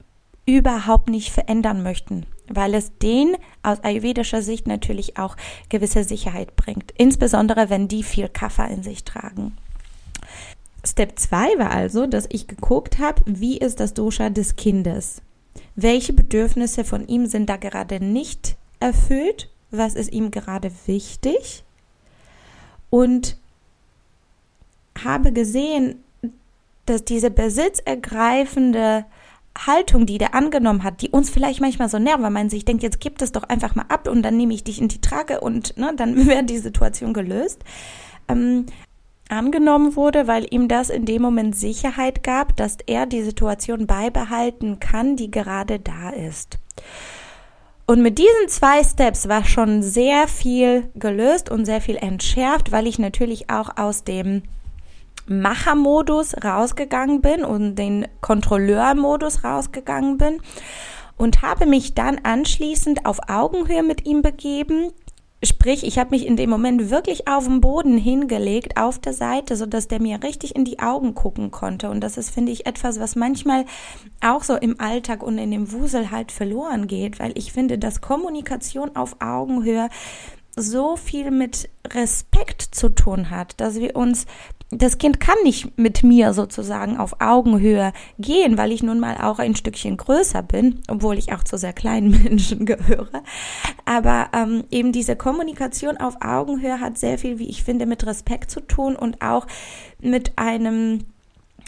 überhaupt 0.45 1.09
nicht 1.09 1.31
verändern 1.31 1.83
möchten 1.83 2.25
weil 2.49 2.73
es 2.73 2.97
den 2.97 3.35
aus 3.63 3.83
ayurvedischer 3.83 4.41
Sicht 4.41 4.67
natürlich 4.67 5.17
auch 5.17 5.35
gewisse 5.69 6.03
Sicherheit 6.03 6.55
bringt, 6.55 6.91
insbesondere 6.97 7.69
wenn 7.69 7.87
die 7.87 8.03
viel 8.03 8.29
Kaffer 8.29 8.67
in 8.67 8.83
sich 8.83 9.03
tragen. 9.03 9.57
Step 10.85 11.19
2 11.19 11.59
war 11.59 11.71
also, 11.71 12.07
dass 12.07 12.27
ich 12.29 12.47
geguckt 12.47 12.99
habe, 12.99 13.21
wie 13.25 13.57
ist 13.57 13.79
das 13.79 13.93
Dosha 13.93 14.29
des 14.29 14.55
Kindes? 14.55 15.21
Welche 15.75 16.13
Bedürfnisse 16.13 16.83
von 16.83 17.07
ihm 17.07 17.25
sind 17.25 17.49
da 17.49 17.57
gerade 17.57 18.03
nicht 18.03 18.55
erfüllt? 18.79 19.49
Was 19.71 19.93
ist 19.93 20.11
ihm 20.11 20.31
gerade 20.31 20.71
wichtig? 20.85 21.63
Und 22.89 23.37
habe 25.03 25.31
gesehen, 25.31 26.03
dass 26.85 27.05
diese 27.05 27.29
besitzergreifende 27.29 29.05
Haltung, 29.57 30.05
die 30.05 30.17
der 30.17 30.35
angenommen 30.35 30.83
hat, 30.83 31.01
die 31.01 31.09
uns 31.09 31.29
vielleicht 31.29 31.61
manchmal 31.61 31.89
so 31.89 31.99
nervt, 31.99 32.21
weil 32.21 32.29
man 32.29 32.49
sich 32.49 32.65
denkt, 32.65 32.83
jetzt 32.83 32.99
gib 32.99 33.17
das 33.17 33.31
doch 33.31 33.43
einfach 33.43 33.75
mal 33.75 33.85
ab 33.89 34.07
und 34.07 34.21
dann 34.21 34.37
nehme 34.37 34.53
ich 34.53 34.63
dich 34.63 34.81
in 34.81 34.87
die 34.87 35.01
Trage 35.01 35.41
und 35.41 35.77
ne, 35.77 35.93
dann 35.95 36.27
wäre 36.27 36.43
die 36.43 36.59
Situation 36.59 37.13
gelöst, 37.13 37.63
ähm, 38.27 38.65
angenommen 39.29 39.95
wurde, 39.95 40.27
weil 40.27 40.47
ihm 40.49 40.67
das 40.67 40.89
in 40.89 41.05
dem 41.05 41.21
Moment 41.21 41.55
Sicherheit 41.55 42.23
gab, 42.23 42.55
dass 42.57 42.77
er 42.85 43.05
die 43.05 43.21
Situation 43.21 43.85
beibehalten 43.85 44.79
kann, 44.79 45.15
die 45.15 45.29
gerade 45.29 45.79
da 45.79 46.09
ist. 46.09 46.57
Und 47.85 48.01
mit 48.01 48.19
diesen 48.19 48.47
zwei 48.49 48.83
Steps 48.83 49.27
war 49.29 49.43
schon 49.45 49.81
sehr 49.81 50.27
viel 50.27 50.89
gelöst 50.95 51.49
und 51.49 51.65
sehr 51.65 51.81
viel 51.81 51.95
entschärft, 51.95 52.71
weil 52.71 52.85
ich 52.85 52.99
natürlich 52.99 53.49
auch 53.49 53.77
aus 53.77 54.03
dem 54.03 54.43
Machermodus 55.29 56.35
rausgegangen 56.43 57.21
bin 57.21 57.43
und 57.43 57.75
den 57.75 58.07
Kontrolleurmodus 58.21 59.43
rausgegangen 59.43 60.17
bin 60.17 60.41
und 61.17 61.41
habe 61.41 61.65
mich 61.65 61.93
dann 61.93 62.19
anschließend 62.23 63.05
auf 63.05 63.19
Augenhöhe 63.27 63.83
mit 63.83 64.05
ihm 64.05 64.21
begeben. 64.21 64.91
Sprich, 65.43 65.85
ich 65.85 65.97
habe 65.97 66.09
mich 66.09 66.25
in 66.25 66.35
dem 66.35 66.49
Moment 66.49 66.89
wirklich 66.89 67.27
auf 67.27 67.45
den 67.45 67.61
Boden 67.61 67.97
hingelegt, 67.97 68.77
auf 68.77 68.99
der 68.99 69.13
Seite, 69.13 69.55
so 69.55 69.65
dass 69.65 69.87
der 69.87 70.01
mir 70.01 70.21
richtig 70.21 70.55
in 70.55 70.65
die 70.65 70.79
Augen 70.79 71.15
gucken 71.15 71.51
konnte. 71.51 71.89
Und 71.89 72.01
das 72.01 72.17
ist, 72.17 72.29
finde 72.29 72.51
ich, 72.51 72.65
etwas, 72.65 72.99
was 72.99 73.15
manchmal 73.15 73.65
auch 74.21 74.43
so 74.43 74.55
im 74.55 74.79
Alltag 74.81 75.23
und 75.23 75.37
in 75.37 75.51
dem 75.51 75.71
Wusel 75.71 76.11
halt 76.11 76.33
verloren 76.33 76.87
geht, 76.87 77.19
weil 77.19 77.37
ich 77.37 77.53
finde, 77.53 77.77
dass 77.77 78.01
Kommunikation 78.01 78.95
auf 78.95 79.17
Augenhöhe 79.21 79.89
so 80.55 80.97
viel 80.97 81.31
mit 81.31 81.69
Respekt 81.87 82.61
zu 82.61 82.89
tun 82.89 83.29
hat, 83.29 83.61
dass 83.61 83.75
wir 83.75 83.95
uns 83.95 84.25
das 84.71 84.99
Kind 84.99 85.19
kann 85.19 85.37
nicht 85.43 85.77
mit 85.79 86.03
mir 86.03 86.33
sozusagen 86.33 86.97
auf 86.97 87.19
Augenhöhe 87.19 87.91
gehen, 88.19 88.57
weil 88.57 88.71
ich 88.71 88.83
nun 88.83 88.99
mal 88.99 89.17
auch 89.17 89.39
ein 89.39 89.55
Stückchen 89.55 89.97
größer 89.97 90.43
bin, 90.43 90.81
obwohl 90.87 91.17
ich 91.17 91.33
auch 91.33 91.43
zu 91.43 91.57
sehr 91.57 91.73
kleinen 91.73 92.11
Menschen 92.23 92.65
gehöre. 92.65 93.23
Aber 93.85 94.29
ähm, 94.33 94.63
eben 94.69 94.91
diese 94.91 95.15
Kommunikation 95.15 95.97
auf 95.97 96.17
Augenhöhe 96.21 96.79
hat 96.79 96.99
sehr 96.99 97.17
viel, 97.17 97.39
wie 97.39 97.49
ich 97.49 97.63
finde, 97.63 97.87
mit 97.87 98.05
Respekt 98.05 98.51
zu 98.51 98.59
tun 98.59 98.95
und 98.95 99.21
auch 99.23 99.47
mit 99.99 100.37
einem 100.37 101.05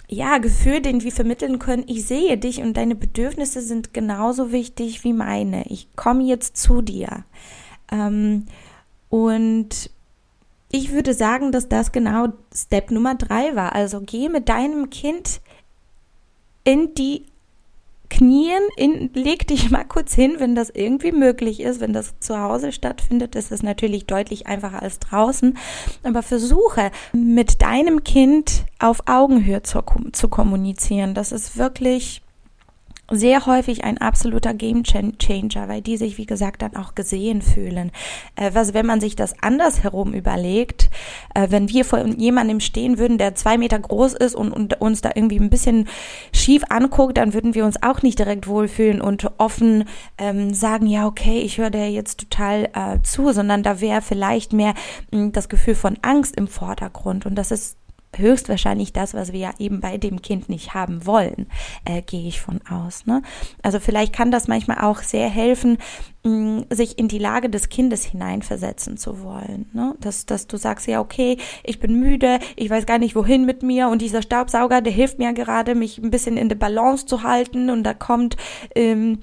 ja, 0.08 0.38
Gefühl, 0.38 0.82
den 0.82 1.02
wir 1.04 1.12
vermitteln 1.12 1.58
können, 1.58 1.86
ich 1.88 2.06
sehe 2.06 2.38
dich 2.38 2.62
und 2.62 2.76
deine 2.76 2.96
Bedürfnisse 2.96 3.62
sind 3.62 3.94
genauso 3.94 4.52
wichtig 4.52 5.04
wie 5.04 5.14
meine. 5.14 5.64
Ich 5.68 5.96
komme 5.96 6.24
jetzt 6.24 6.58
zu 6.58 6.82
dir. 6.82 7.24
Ähm, 7.92 8.46
und 9.10 9.90
ich 10.72 10.92
würde 10.92 11.14
sagen, 11.14 11.52
dass 11.52 11.68
das 11.68 11.92
genau 11.92 12.28
Step 12.54 12.92
Nummer 12.92 13.16
drei 13.16 13.56
war. 13.56 13.74
Also 13.76 14.02
geh 14.02 14.30
mit 14.30 14.50
deinem 14.50 14.90
Kind 14.90 15.42
in 16.64 16.94
die 16.96 17.26
Knien, 18.10 18.62
in, 18.76 19.10
leg 19.14 19.48
dich 19.48 19.72
mal 19.72 19.86
kurz 19.86 20.14
hin, 20.14 20.36
wenn 20.38 20.54
das 20.54 20.70
irgendwie 20.70 21.12
möglich 21.12 21.62
ist. 21.62 21.80
Wenn 21.80 21.94
das 21.94 22.20
zu 22.20 22.40
Hause 22.40 22.72
stattfindet, 22.72 23.36
ist 23.36 23.52
es 23.52 23.64
natürlich 23.64 24.06
deutlich 24.06 24.48
einfacher 24.48 24.82
als 24.82 25.00
draußen. 25.00 25.58
Aber 26.04 26.22
versuche 26.22 26.92
mit 27.14 27.62
deinem 27.62 28.04
Kind 28.04 28.66
auf 28.80 29.08
Augenhöhe 29.08 29.64
zu, 29.64 29.82
zu 30.12 30.28
kommunizieren. 30.28 31.14
Das 31.14 31.32
ist 31.32 31.58
wirklich 31.58 32.22
sehr 33.12 33.46
häufig 33.46 33.84
ein 33.84 33.98
absoluter 33.98 34.54
Game 34.54 34.84
Changer, 34.84 35.68
weil 35.68 35.82
die 35.82 35.98
sich, 35.98 36.18
wie 36.18 36.26
gesagt, 36.26 36.62
dann 36.62 36.76
auch 36.76 36.96
gesehen 36.96 37.42
fühlen. 37.42 37.92
Äh, 38.36 38.52
was, 38.54 38.74
wenn 38.74 38.86
man 38.86 39.02
sich 39.02 39.16
das 39.16 39.36
andersherum 39.42 40.14
überlegt, 40.14 40.90
äh, 41.36 41.48
wenn 41.50 41.70
wir 41.70 41.86
vor 41.86 42.06
jemandem 42.06 42.60
stehen 42.60 42.98
würden, 42.98 43.18
der 43.18 43.36
zwei 43.36 43.58
Meter 43.58 43.80
groß 43.80 44.14
ist 44.14 44.36
und, 44.36 44.52
und 44.52 44.82
uns 44.82 45.02
da 45.02 45.12
irgendwie 45.14 45.40
ein 45.40 45.50
bisschen 45.50 45.88
schief 46.34 46.64
anguckt, 46.70 47.18
dann 47.18 47.34
würden 47.34 47.56
wir 47.56 47.66
uns 47.66 47.82
auch 47.84 48.02
nicht 48.02 48.20
direkt 48.20 48.48
wohlfühlen 48.48 49.02
und 49.02 49.30
offen 49.38 49.86
ähm, 50.18 50.54
sagen, 50.54 50.88
ja, 50.88 51.06
okay, 51.06 51.40
ich 51.40 51.58
höre 51.58 51.70
dir 51.70 51.90
jetzt 51.90 52.20
total 52.20 52.70
äh, 52.74 53.02
zu, 53.04 53.32
sondern 53.32 53.64
da 53.64 53.82
wäre 53.82 54.02
vielleicht 54.02 54.54
mehr 54.54 54.74
mh, 55.12 55.20
hm, 55.20 55.32
das 55.32 55.50
Gefühl 55.50 55.76
von 55.76 55.98
Angst 56.02 56.36
im 56.36 56.48
Vordergrund. 56.48 57.26
Und 57.26 57.36
das 57.36 57.52
ist 57.52 57.78
höchstwahrscheinlich 58.16 58.94
das, 58.94 59.14
was 59.14 59.32
wir 59.32 59.40
ja 59.40 59.52
eben 59.60 59.80
bei 59.80 59.98
dem 59.98 60.22
Kind 60.22 60.50
nicht 60.50 60.74
haben 60.74 61.06
wollen, 61.06 61.48
äh, 61.86 62.02
gehe 62.02 62.28
ich 62.28 62.42
von 62.42 62.60
aus. 62.70 63.06
Ne? 63.06 63.22
Also 63.62 63.80
vielleicht 63.80 64.14
kann 64.14 64.32
das 64.32 64.48
manchmal 64.48 64.80
auch 64.80 65.00
sehr 65.00 65.30
helfen, 65.30 65.78
mh, 66.24 66.66
sich 66.70 66.98
in 66.98 67.08
die 67.08 67.18
Lage 67.18 67.50
des 67.50 67.70
Kindes 67.70 68.04
hineinversetzen 68.04 68.98
zu 68.98 69.24
wollen. 69.24 69.70
Ne? 69.74 69.96
Dass, 70.00 70.26
dass 70.26 70.48
du 70.48 70.58
sagst, 70.58 70.88
ja, 70.88 71.00
okay, 71.00 71.38
ich 71.64 71.80
bin 71.80 72.00
müde, 72.00 72.40
ich 72.56 72.70
weiß 72.70 72.86
gar 72.86 72.98
nicht, 72.98 73.16
wohin 73.16 73.46
mit 73.46 73.64
mir 73.64 73.88
und 73.88 74.02
dieser 74.02 74.22
Staubsauger, 74.22 74.82
der 74.82 74.94
hilft 74.94 75.20
mir 75.20 75.34
gerade, 75.34 75.76
mich 75.76 75.98
ein 75.98 76.12
bisschen 76.12 76.38
in 76.38 76.50
der 76.50 76.58
Balance 76.58 77.06
zu 77.06 77.24
halten 77.24 77.70
und 77.70 77.84
da 77.84 77.94
kommt 77.94 78.38
ähm, 78.76 79.20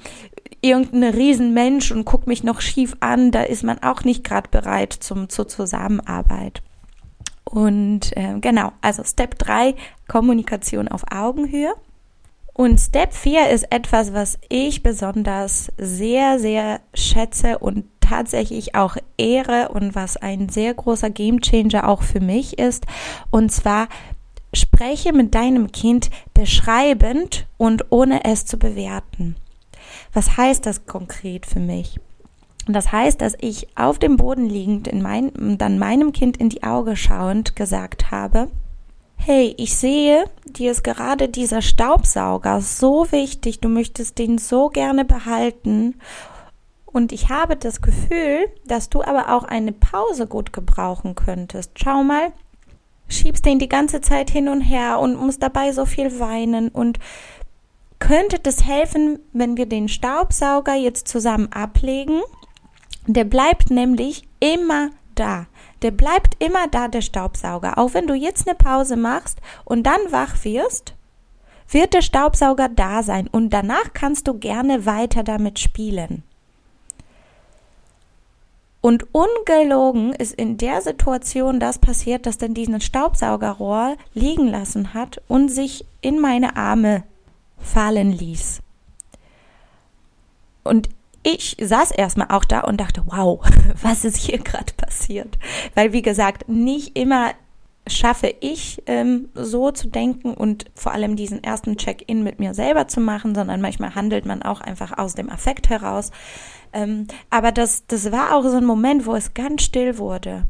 irgendein 0.61 1.15
Riesenmensch 1.15 1.93
und 1.93 2.05
guckt 2.05 2.27
mich 2.27 2.43
noch 2.43 2.61
schief 2.61 2.97
an, 3.01 3.31
da 3.31 3.43
ist 3.43 3.63
man 3.63 3.79
auch 3.83 4.05
nicht 4.05 4.25
gerade 4.25 4.49
bereit 4.51 4.93
zum, 4.93 5.29
zur 5.29 5.47
Zusammenarbeit. 5.47 6.63
Und 7.51 8.15
äh, 8.17 8.39
genau, 8.41 8.73
also 8.83 9.03
Step 9.05 9.39
3, 9.39 9.75
Kommunikation 10.07 10.89
auf 10.89 11.05
Augenhöhe. 11.11 11.73
Und 12.53 12.79
Step 12.79 13.15
4 13.15 13.51
ist 13.51 13.73
etwas, 13.73 14.13
was 14.13 14.39
ich 14.49 14.83
besonders 14.83 15.73
sehr, 15.79 16.39
sehr 16.39 16.81
schätze 16.93 17.59
und 17.59 17.85
tatsächlich 18.01 18.75
auch 18.75 18.97
ehre 19.17 19.69
und 19.69 19.95
was 19.95 20.17
ein 20.17 20.49
sehr 20.49 20.75
großer 20.75 21.09
Gamechanger 21.09 21.89
auch 21.89 22.03
für 22.03 22.21
mich 22.21 22.59
ist. 22.59 22.85
Und 23.31 23.51
zwar 23.51 23.89
spreche 24.53 25.13
mit 25.13 25.35
deinem 25.35 25.73
Kind 25.73 26.11
beschreibend 26.35 27.47
und 27.57 27.87
ohne 27.91 28.25
es 28.25 28.45
zu 28.45 28.59
bewerten. 28.59 29.37
Was 30.13 30.37
heißt 30.37 30.67
das 30.67 30.85
konkret 30.85 31.47
für 31.47 31.61
mich? 31.61 32.01
Das 32.69 32.93
heißt, 32.93 33.21
dass 33.21 33.35
ich 33.41 33.67
auf 33.77 33.99
dem 33.99 34.17
Boden 34.17 34.49
liegend 34.49 34.89
in 34.89 35.03
mein, 35.03 35.59
dann 35.59 35.79
meinem 35.79 36.13
Kind 36.13 36.37
in 36.37 36.51
die 36.51 36.63
Augen 36.63 36.97
schauend 36.97 37.57
gesagt 37.57 38.11
habe, 38.11 38.49
hey, 39.17 39.55
ich 39.59 39.77
sehe, 39.77 40.25
dir 40.45 40.71
ist 40.71 40.85
gerade 40.85 41.29
dieser 41.29 41.63
Staubsauger 41.63 42.61
so 42.61 43.11
wichtig, 43.11 43.61
du 43.61 43.69
möchtest 43.69 44.19
den 44.19 44.39
so 44.39 44.69
gerne 44.69 45.05
behalten 45.05 45.95
und 46.87 47.13
ich 47.13 47.29
habe 47.29 47.57
das 47.57 47.83
Gefühl, 47.83 48.49
dass 48.65 48.89
du 48.89 49.03
aber 49.03 49.35
auch 49.35 49.45
eine 49.45 49.73
Pause 49.73 50.27
gut 50.27 50.53
gebrauchen 50.53 51.15
könntest. 51.15 51.73
Schau 51.77 52.03
mal, 52.03 52.33
schiebst 53.09 53.45
den 53.45 53.59
die 53.59 53.69
ganze 53.69 54.01
Zeit 54.01 54.31
hin 54.31 54.49
und 54.49 54.63
her 54.63 54.99
und 54.99 55.17
musst 55.17 55.43
dabei 55.43 55.73
so 55.73 55.85
viel 55.85 56.19
weinen 56.19 56.69
und 56.69 56.99
könnte 57.99 58.39
das 58.39 58.65
helfen, 58.65 59.19
wenn 59.33 59.57
wir 59.57 59.67
den 59.67 59.89
Staubsauger 59.89 60.75
jetzt 60.75 61.09
zusammen 61.09 61.53
ablegen? 61.53 62.21
Der 63.11 63.25
bleibt 63.25 63.71
nämlich 63.71 64.29
immer 64.39 64.91
da. 65.15 65.47
Der 65.81 65.91
bleibt 65.91 66.43
immer 66.45 66.69
da, 66.69 66.89
der 66.89 67.01
Staubsauger. 67.01 67.79
Auch 67.79 67.95
wenn 67.95 68.07
du 68.07 68.13
jetzt 68.13 68.47
eine 68.47 68.55
Pause 68.55 68.97
machst 68.97 69.41
und 69.65 69.85
dann 69.85 70.01
wach 70.11 70.45
wirst, 70.45 70.95
wird 71.71 71.95
der 71.95 72.03
Staubsauger 72.03 72.69
da 72.69 73.03
sein 73.03 73.27
und 73.27 73.51
danach 73.51 73.95
kannst 73.95 74.29
du 74.29 74.35
gerne 74.35 74.85
weiter 74.85 75.23
damit 75.23 75.59
spielen. 75.59 76.23
Und 78.83 79.07
ungelogen 79.13 80.13
ist 80.13 80.35
in 80.35 80.59
der 80.59 80.83
Situation 80.83 81.61
das 81.61 81.79
passiert, 81.79 82.27
dass 82.27 82.37
dann 82.37 82.53
diesen 82.53 82.81
Staubsaugerrohr 82.83 83.97
liegen 84.13 84.49
lassen 84.49 84.93
hat 84.93 85.23
und 85.29 85.49
sich 85.49 85.87
in 86.03 86.21
meine 86.21 86.57
Arme 86.57 87.05
fallen 87.59 88.13
ließ. 88.13 88.61
Und 90.63 90.91
ich 91.29 91.57
saß 91.61 91.91
erstmal 91.91 92.29
auch 92.31 92.45
da 92.45 92.61
und 92.61 92.81
dachte, 92.81 93.03
wow, 93.07 93.41
was 93.83 94.05
ist 94.05 94.17
hier 94.17 94.39
gerade 94.39 94.73
passiert? 94.75 95.39
Weil, 95.75 95.93
wie 95.93 96.03
gesagt, 96.03 96.49
nicht 96.49 96.97
immer 96.99 97.33
schaffe 97.87 98.35
ich 98.41 98.83
ähm, 98.87 99.29
so 99.35 99.71
zu 99.71 99.89
denken 99.89 100.35
und 100.35 100.67
vor 100.75 100.93
allem 100.93 101.17
diesen 101.17 101.43
ersten 101.43 101.77
Check-in 101.77 102.23
mit 102.23 102.39
mir 102.39 102.53
selber 102.53 102.87
zu 102.89 103.01
machen, 103.01 103.35
sondern 103.35 103.61
manchmal 103.61 103.95
handelt 103.95 104.27
man 104.27 104.43
auch 104.43 104.61
einfach 104.61 104.97
aus 104.99 105.15
dem 105.15 105.31
Affekt 105.31 105.71
heraus. 105.71 106.11
Ähm, 106.73 107.07
aber 107.31 107.51
das, 107.53 107.87
das 107.87 108.13
war 108.13 108.35
auch 108.35 108.43
so 108.43 108.57
ein 108.57 108.65
Moment, 108.65 109.07
wo 109.07 109.15
es 109.15 109.33
ganz 109.33 109.63
still 109.63 109.97
wurde 109.97 110.45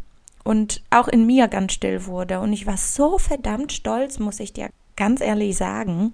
und 0.44 0.82
auch 0.90 1.08
in 1.08 1.26
mir 1.26 1.46
ganz 1.46 1.72
still 1.72 2.06
wurde. 2.06 2.40
Und 2.40 2.52
ich 2.52 2.66
war 2.66 2.76
so 2.76 3.18
verdammt 3.18 3.72
stolz, 3.72 4.18
muss 4.18 4.40
ich 4.40 4.52
dir 4.52 4.70
ganz 4.96 5.20
ehrlich 5.20 5.56
sagen. 5.56 6.12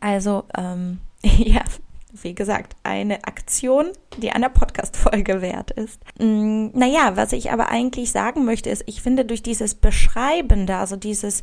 Also, 0.00 0.44
ähm, 0.56 0.98
ja, 1.22 1.61
wie 2.12 2.34
gesagt, 2.34 2.76
eine 2.82 3.24
Aktion, 3.24 3.86
die 4.18 4.30
einer 4.30 4.50
Podcast-Folge 4.50 5.40
wert 5.40 5.70
ist. 5.70 6.00
Mm, 6.18 6.68
naja, 6.74 7.16
was 7.16 7.32
ich 7.32 7.50
aber 7.50 7.70
eigentlich 7.70 8.12
sagen 8.12 8.44
möchte, 8.44 8.70
ist, 8.70 8.84
ich 8.86 9.02
finde 9.02 9.24
durch 9.24 9.42
dieses 9.42 9.74
Beschreibende, 9.74 10.76
also 10.76 10.96
dieses 10.96 11.42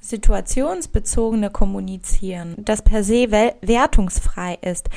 situationsbezogene 0.00 1.50
Kommunizieren, 1.50 2.54
das 2.58 2.82
per 2.82 3.02
se 3.02 3.30
wertungsfrei 3.30 4.58
ist, 4.60 4.88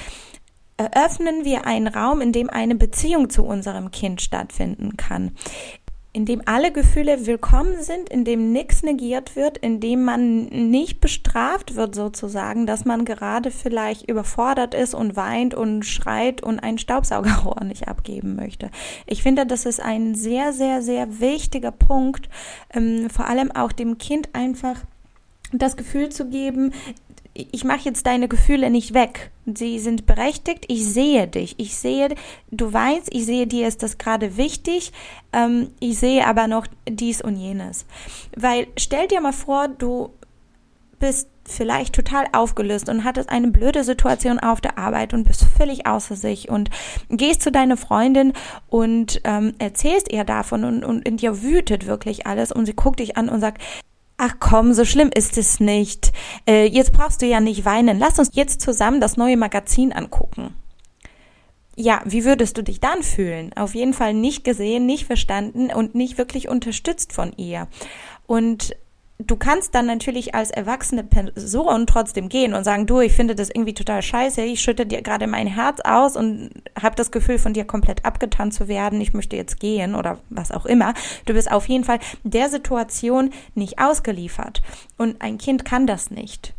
eröffnen 0.75 1.43
wir 1.43 1.65
einen 1.65 1.87
Raum, 1.87 2.21
in 2.21 2.31
dem 2.31 2.49
eine 2.49 2.75
Beziehung 2.75 3.29
zu 3.29 3.43
unserem 3.43 3.89
Kind 3.89 4.21
stattfinden 4.21 4.97
kann 4.97 5.31
in 6.17 6.25
dem 6.25 6.41
alle 6.45 6.71
Gefühle 6.71 7.27
willkommen 7.27 7.83
sind, 7.83 8.09
in 8.09 8.25
dem 8.25 8.51
nichts 8.51 8.81
negiert 8.81 9.35
wird, 9.35 9.59
in 9.59 9.79
dem 9.79 10.03
man 10.03 10.45
nicht 10.45 10.99
bestraft 10.99 11.75
wird 11.75 11.93
sozusagen, 11.93 12.65
dass 12.65 12.85
man 12.85 13.05
gerade 13.05 13.51
vielleicht 13.51 14.09
überfordert 14.09 14.73
ist 14.73 14.95
und 14.95 15.15
weint 15.15 15.53
und 15.53 15.85
schreit 15.85 16.41
und 16.41 16.59
ein 16.59 16.79
Staubsaugerrohr 16.79 17.63
nicht 17.63 17.87
abgeben 17.87 18.35
möchte. 18.35 18.71
Ich 19.05 19.21
finde, 19.21 19.45
das 19.45 19.67
ist 19.67 19.79
ein 19.79 20.15
sehr, 20.15 20.53
sehr, 20.53 20.81
sehr 20.81 21.19
wichtiger 21.19 21.69
Punkt, 21.69 22.29
ähm, 22.73 23.11
vor 23.11 23.27
allem 23.27 23.51
auch 23.51 23.71
dem 23.71 23.99
Kind 23.99 24.29
einfach 24.33 24.77
das 25.53 25.77
Gefühl 25.77 26.09
zu 26.09 26.29
geben, 26.29 26.73
ich 27.37 27.63
mache 27.63 27.81
jetzt 27.85 28.07
deine 28.07 28.27
Gefühle 28.27 28.69
nicht 28.69 28.93
weg. 28.93 29.31
Sie 29.45 29.79
sind 29.79 30.05
berechtigt. 30.05 30.65
Ich 30.67 30.85
sehe 30.85 31.27
dich. 31.27 31.55
Ich 31.57 31.75
sehe, 31.75 32.15
du 32.51 32.73
weißt, 32.73 33.09
ich 33.11 33.25
sehe, 33.25 33.45
dir 33.45 33.67
ist 33.67 33.83
das 33.83 33.97
gerade 33.97 34.37
wichtig. 34.37 34.91
Ähm, 35.33 35.69
ich 35.79 35.99
sehe 35.99 36.25
aber 36.25 36.47
noch 36.47 36.65
dies 36.89 37.21
und 37.21 37.37
jenes. 37.37 37.85
Weil 38.35 38.67
stell 38.77 39.07
dir 39.07 39.21
mal 39.21 39.33
vor, 39.33 39.67
du 39.67 40.09
bist 40.99 41.29
vielleicht 41.45 41.93
total 41.95 42.25
aufgelöst 42.33 42.89
und 42.89 43.03
hattest 43.03 43.29
eine 43.29 43.49
blöde 43.49 43.83
Situation 43.83 44.39
auf 44.39 44.59
der 44.59 44.77
Arbeit 44.77 45.13
und 45.13 45.23
bist 45.23 45.45
völlig 45.57 45.85
außer 45.85 46.15
sich 46.15 46.49
und 46.49 46.69
gehst 47.09 47.41
zu 47.41 47.51
deiner 47.51 47.77
Freundin 47.77 48.33
und 48.67 49.21
ähm, 49.23 49.53
erzählst 49.59 50.11
ihr 50.11 50.23
davon 50.23 50.65
und, 50.65 50.83
und 50.83 51.07
in 51.07 51.17
dir 51.17 51.43
wütet 51.43 51.85
wirklich 51.85 52.27
alles 52.27 52.51
und 52.51 52.65
sie 52.65 52.75
guckt 52.75 52.99
dich 52.99 53.15
an 53.15 53.29
und 53.29 53.39
sagt, 53.39 53.61
Ach 54.17 54.35
komm, 54.39 54.73
so 54.73 54.83
schlimm 54.83 55.11
ist 55.13 55.37
es 55.37 55.59
nicht. 55.59 56.11
Äh, 56.47 56.65
jetzt 56.65 56.91
brauchst 56.91 57.21
du 57.21 57.27
ja 57.27 57.39
nicht 57.39 57.65
weinen. 57.65 57.99
Lass 57.99 58.17
uns 58.17 58.31
jetzt 58.33 58.61
zusammen 58.61 58.99
das 58.99 59.15
neue 59.15 59.37
Magazin 59.37 59.93
angucken. 59.93 60.55
Ja, 61.75 62.01
wie 62.05 62.25
würdest 62.25 62.57
du 62.57 62.63
dich 62.63 62.79
dann 62.79 63.03
fühlen? 63.03 63.53
Auf 63.55 63.75
jeden 63.75 63.93
Fall 63.93 64.15
nicht 64.15 64.43
gesehen, 64.43 64.87
nicht 64.87 65.05
verstanden 65.05 65.71
und 65.71 65.93
nicht 65.93 66.17
wirklich 66.17 66.49
unterstützt 66.49 67.13
von 67.13 67.31
ihr. 67.37 67.67
Und 68.25 68.75
du 69.19 69.35
kannst 69.35 69.73
dann 69.73 69.87
natürlich 69.87 70.35
als 70.35 70.51
erwachsene 70.51 71.03
Person 71.03 71.87
trotzdem 71.87 72.29
gehen 72.29 72.53
und 72.53 72.63
sagen, 72.63 72.85
du, 72.85 72.99
ich 72.99 73.13
finde 73.13 73.35
das 73.35 73.49
irgendwie 73.49 73.73
total 73.73 74.01
scheiße, 74.01 74.41
ich 74.41 74.61
schütte 74.61 74.85
dir 74.85 75.01
gerade 75.01 75.27
mein 75.27 75.47
Herz 75.47 75.79
aus 75.81 76.15
und 76.15 76.51
habe 76.79 76.95
das 76.95 77.11
Gefühl, 77.11 77.39
von 77.39 77.53
dir 77.53 77.65
komplett 77.65 78.05
abgetan 78.05 78.51
zu 78.51 78.67
werden, 78.67 79.01
ich 79.01 79.13
möchte 79.13 79.35
jetzt 79.35 79.59
gehen 79.59 79.95
oder 79.95 80.19
was 80.29 80.51
auch 80.51 80.65
immer. 80.65 80.93
Du 81.25 81.33
bist 81.33 81.51
auf 81.51 81.67
jeden 81.67 81.83
Fall 81.83 81.99
der 82.23 82.49
Situation 82.49 83.31
nicht 83.55 83.79
ausgeliefert. 83.79 84.61
Und 84.97 85.21
ein 85.21 85.37
Kind 85.37 85.65
kann 85.65 85.87
das 85.87 86.11
nicht. 86.11 86.53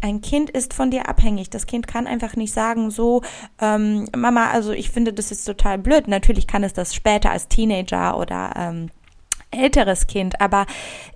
Ein 0.00 0.20
Kind 0.20 0.48
ist 0.48 0.74
von 0.74 0.92
dir 0.92 1.08
abhängig. 1.08 1.50
Das 1.50 1.66
Kind 1.66 1.88
kann 1.88 2.06
einfach 2.06 2.36
nicht 2.36 2.52
sagen, 2.52 2.92
so, 2.92 3.22
ähm, 3.60 4.06
Mama, 4.16 4.48
also 4.50 4.70
ich 4.70 4.90
finde 4.90 5.12
das 5.12 5.32
ist 5.32 5.44
total 5.44 5.76
blöd. 5.76 6.06
Natürlich 6.06 6.46
kann 6.46 6.62
es 6.62 6.72
das 6.72 6.94
später 6.94 7.30
als 7.32 7.48
Teenager 7.48 8.16
oder 8.16 8.52
ähm, 8.56 8.90
älteres 9.50 10.06
Kind, 10.06 10.40
aber 10.40 10.66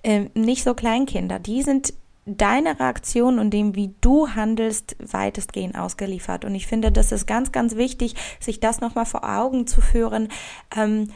äh, 0.03 0.25
nicht 0.33 0.63
so 0.63 0.73
Kleinkinder. 0.73 1.39
Die 1.39 1.61
sind 1.61 1.93
deine 2.25 2.79
Reaktion 2.79 3.37
und 3.39 3.51
dem, 3.51 3.75
wie 3.75 3.93
du 4.01 4.29
handelst, 4.29 4.95
weitestgehend 4.99 5.77
ausgeliefert. 5.77 6.43
Und 6.43 6.55
ich 6.55 6.67
finde, 6.67 6.91
das 6.91 7.11
ist 7.11 7.27
ganz, 7.27 7.51
ganz 7.51 7.75
wichtig, 7.75 8.15
sich 8.39 8.59
das 8.59 8.81
nochmal 8.81 9.05
vor 9.05 9.23
Augen 9.23 9.67
zu 9.67 9.79
führen, 9.81 10.29
ähm, 10.75 11.11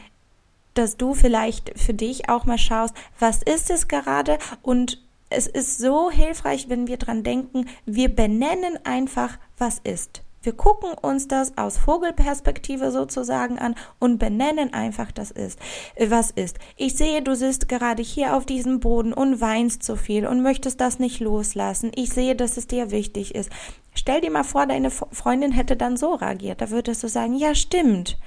dass 0.74 0.96
du 0.96 1.14
vielleicht 1.14 1.78
für 1.78 1.94
dich 1.94 2.28
auch 2.28 2.44
mal 2.44 2.58
schaust, 2.58 2.94
was 3.18 3.42
ist 3.42 3.70
es 3.70 3.88
gerade 3.88 4.38
und 4.62 5.02
es 5.30 5.46
ist 5.46 5.78
so 5.78 6.10
hilfreich, 6.10 6.68
wenn 6.68 6.86
wir 6.86 6.96
dran 6.96 7.22
denken, 7.22 7.66
wir 7.86 8.08
benennen 8.08 8.78
einfach, 8.84 9.38
was 9.58 9.78
ist. 9.78 10.22
Wir 10.42 10.54
gucken 10.54 10.92
uns 11.02 11.28
das 11.28 11.58
aus 11.58 11.76
Vogelperspektive 11.76 12.90
sozusagen 12.90 13.58
an 13.58 13.74
und 13.98 14.18
benennen 14.18 14.72
einfach, 14.72 15.12
das 15.12 15.30
ist, 15.30 15.58
äh, 15.96 16.10
was 16.10 16.30
ist. 16.30 16.58
Ich 16.76 16.96
sehe, 16.96 17.20
du 17.20 17.36
sitzt 17.36 17.68
gerade 17.68 18.02
hier 18.02 18.34
auf 18.34 18.46
diesem 18.46 18.80
Boden 18.80 19.12
und 19.12 19.42
weinst 19.42 19.82
so 19.82 19.96
viel 19.96 20.26
und 20.26 20.40
möchtest 20.40 20.80
das 20.80 20.98
nicht 20.98 21.20
loslassen. 21.20 21.92
Ich 21.94 22.10
sehe, 22.10 22.34
dass 22.34 22.56
es 22.56 22.66
dir 22.66 22.90
wichtig 22.90 23.34
ist. 23.34 23.50
Stell 23.94 24.22
dir 24.22 24.30
mal 24.30 24.44
vor, 24.44 24.66
deine 24.66 24.90
Freundin 24.90 25.52
hätte 25.52 25.76
dann 25.76 25.98
so 25.98 26.14
reagiert. 26.14 26.62
Da 26.62 26.70
würdest 26.70 27.02
du 27.02 27.08
sagen, 27.08 27.34
ja, 27.34 27.54
stimmt. 27.54 28.18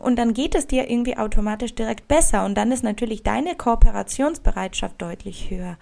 Und 0.00 0.16
dann 0.16 0.34
geht 0.34 0.54
es 0.54 0.68
dir 0.68 0.88
irgendwie 0.90 1.16
automatisch 1.16 1.74
direkt 1.74 2.06
besser. 2.06 2.44
Und 2.44 2.54
dann 2.56 2.70
ist 2.70 2.84
natürlich 2.84 3.24
deine 3.24 3.56
Kooperationsbereitschaft 3.56 5.00
deutlich 5.00 5.50
höher. 5.50 5.76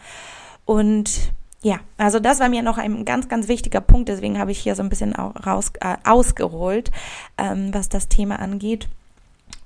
Und 0.65 1.33
ja, 1.63 1.81
also 1.99 2.21
das 2.21 2.41
war 2.41 2.49
mir 2.49 2.63
noch 2.63 2.79
ein 2.79 3.05
ganz, 3.05 3.29
ganz 3.29 3.49
wichtiger 3.49 3.81
Punkt. 3.81 4.09
Deswegen 4.09 4.39
habe 4.39 4.51
ich 4.51 4.59
hier 4.59 4.75
so 4.75 4.83
ein 4.83 4.89
bisschen 4.89 5.15
raus, 5.15 5.73
äh, 5.81 5.97
ausgeholt, 6.05 6.91
ähm, 7.37 7.73
was 7.75 7.89
das 7.89 8.09
Thema 8.09 8.39
angeht. 8.39 8.89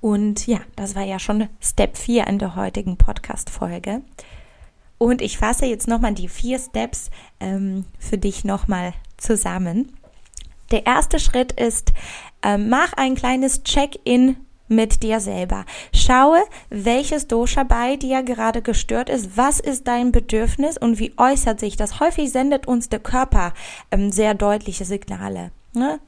Und 0.01 0.45
ja, 0.45 0.59
das 0.75 0.95
war 0.95 1.03
ja 1.03 1.19
schon 1.19 1.47
Step 1.61 1.97
4 1.97 2.27
in 2.27 2.39
der 2.39 2.55
heutigen 2.55 2.97
Podcast-Folge. 2.97 4.01
Und 4.97 5.21
ich 5.21 5.37
fasse 5.37 5.65
jetzt 5.65 5.87
nochmal 5.87 6.13
die 6.13 6.27
vier 6.27 6.59
Steps 6.59 7.09
ähm, 7.39 7.85
für 7.99 8.17
dich 8.17 8.43
nochmal 8.43 8.93
zusammen. 9.17 9.91
Der 10.71 10.85
erste 10.85 11.19
Schritt 11.19 11.53
ist, 11.53 11.93
äh, 12.41 12.57
mach 12.57 12.93
ein 12.93 13.15
kleines 13.15 13.63
Check-in 13.63 14.37
mit 14.67 15.03
dir 15.03 15.19
selber. 15.19 15.65
Schaue, 15.93 16.43
welches 16.69 17.27
Dosha 17.27 17.63
bei 17.63 17.95
dir 17.95 18.23
gerade 18.23 18.61
gestört 18.61 19.09
ist, 19.09 19.37
was 19.37 19.59
ist 19.59 19.87
dein 19.87 20.11
Bedürfnis 20.11 20.77
und 20.77 20.99
wie 20.99 21.13
äußert 21.17 21.59
sich 21.59 21.77
das. 21.77 21.99
Häufig 21.99 22.31
sendet 22.31 22.67
uns 22.67 22.89
der 22.89 22.99
Körper 22.99 23.53
ähm, 23.91 24.11
sehr 24.11 24.33
deutliche 24.33 24.85
Signale. 24.85 25.51
Ne, 25.75 25.99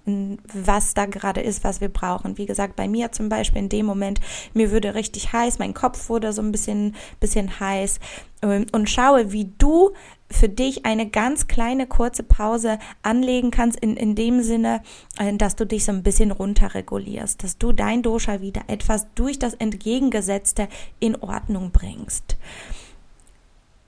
was 0.54 0.94
da 0.94 1.06
gerade 1.08 1.42
ist, 1.42 1.66
was 1.66 1.82
wir 1.82 1.90
brauchen. 1.90 2.38
Wie 2.38 2.46
gesagt, 2.46 2.78
bei 2.78 2.88
mir 2.88 3.12
zum 3.12 3.28
Beispiel 3.28 3.60
in 3.62 3.68
dem 3.68 3.86
Moment, 3.86 4.22
mir 4.54 4.72
würde 4.72 4.96
richtig 4.96 5.34
heiß, 5.34 5.60
mein 5.60 5.74
Kopf 5.74 6.08
wurde 6.08 6.32
so 6.32 6.42
ein 6.42 6.54
bisschen, 6.54 6.96
bisschen 7.20 7.60
heiß 7.60 8.00
ähm, 8.44 8.66
und 8.72 8.90
schaue, 8.90 9.34
wie 9.34 9.52
du 9.58 9.92
für 10.30 10.48
dich 10.50 10.86
eine 10.86 11.10
ganz 11.10 11.48
kleine 11.48 11.86
kurze 11.86 12.24
Pause 12.24 12.80
anlegen 13.02 13.52
kannst, 13.52 13.80
in, 13.80 13.98
in 13.98 14.16
dem 14.16 14.42
Sinne, 14.42 14.82
äh, 15.18 15.34
dass 15.34 15.58
du 15.58 15.66
dich 15.66 15.86
so 15.86 15.92
ein 15.92 16.04
bisschen 16.04 16.32
runterregulierst, 16.32 17.44
dass 17.44 17.58
du 17.58 17.74
dein 17.74 18.02
Dosha 18.04 18.42
wieder 18.42 18.62
etwas 18.68 19.08
durch 19.16 19.40
das 19.40 19.54
Entgegengesetzte 19.54 20.70
in 21.00 21.16
Ordnung 21.18 21.72
bringst. 21.72 22.38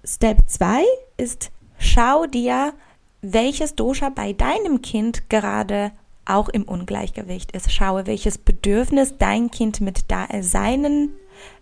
Step 0.03 0.49
2 0.49 0.83
ist, 1.17 1.51
schau 1.77 2.25
dir, 2.25 2.73
welches 3.21 3.75
Dosha 3.75 4.09
bei 4.09 4.33
deinem 4.33 4.81
Kind 4.81 5.29
gerade 5.29 5.91
auch 6.25 6.49
im 6.49 6.63
Ungleichgewicht 6.63 7.51
ist. 7.53 7.71
Schaue, 7.71 8.05
welches 8.05 8.37
Bedürfnis 8.37 9.15
dein 9.17 9.49
Kind 9.51 9.81
mit 9.81 10.05
seinen 10.41 11.09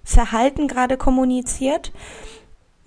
Verhalten 0.04 0.68
gerade 0.68 0.98
kommuniziert 0.98 1.92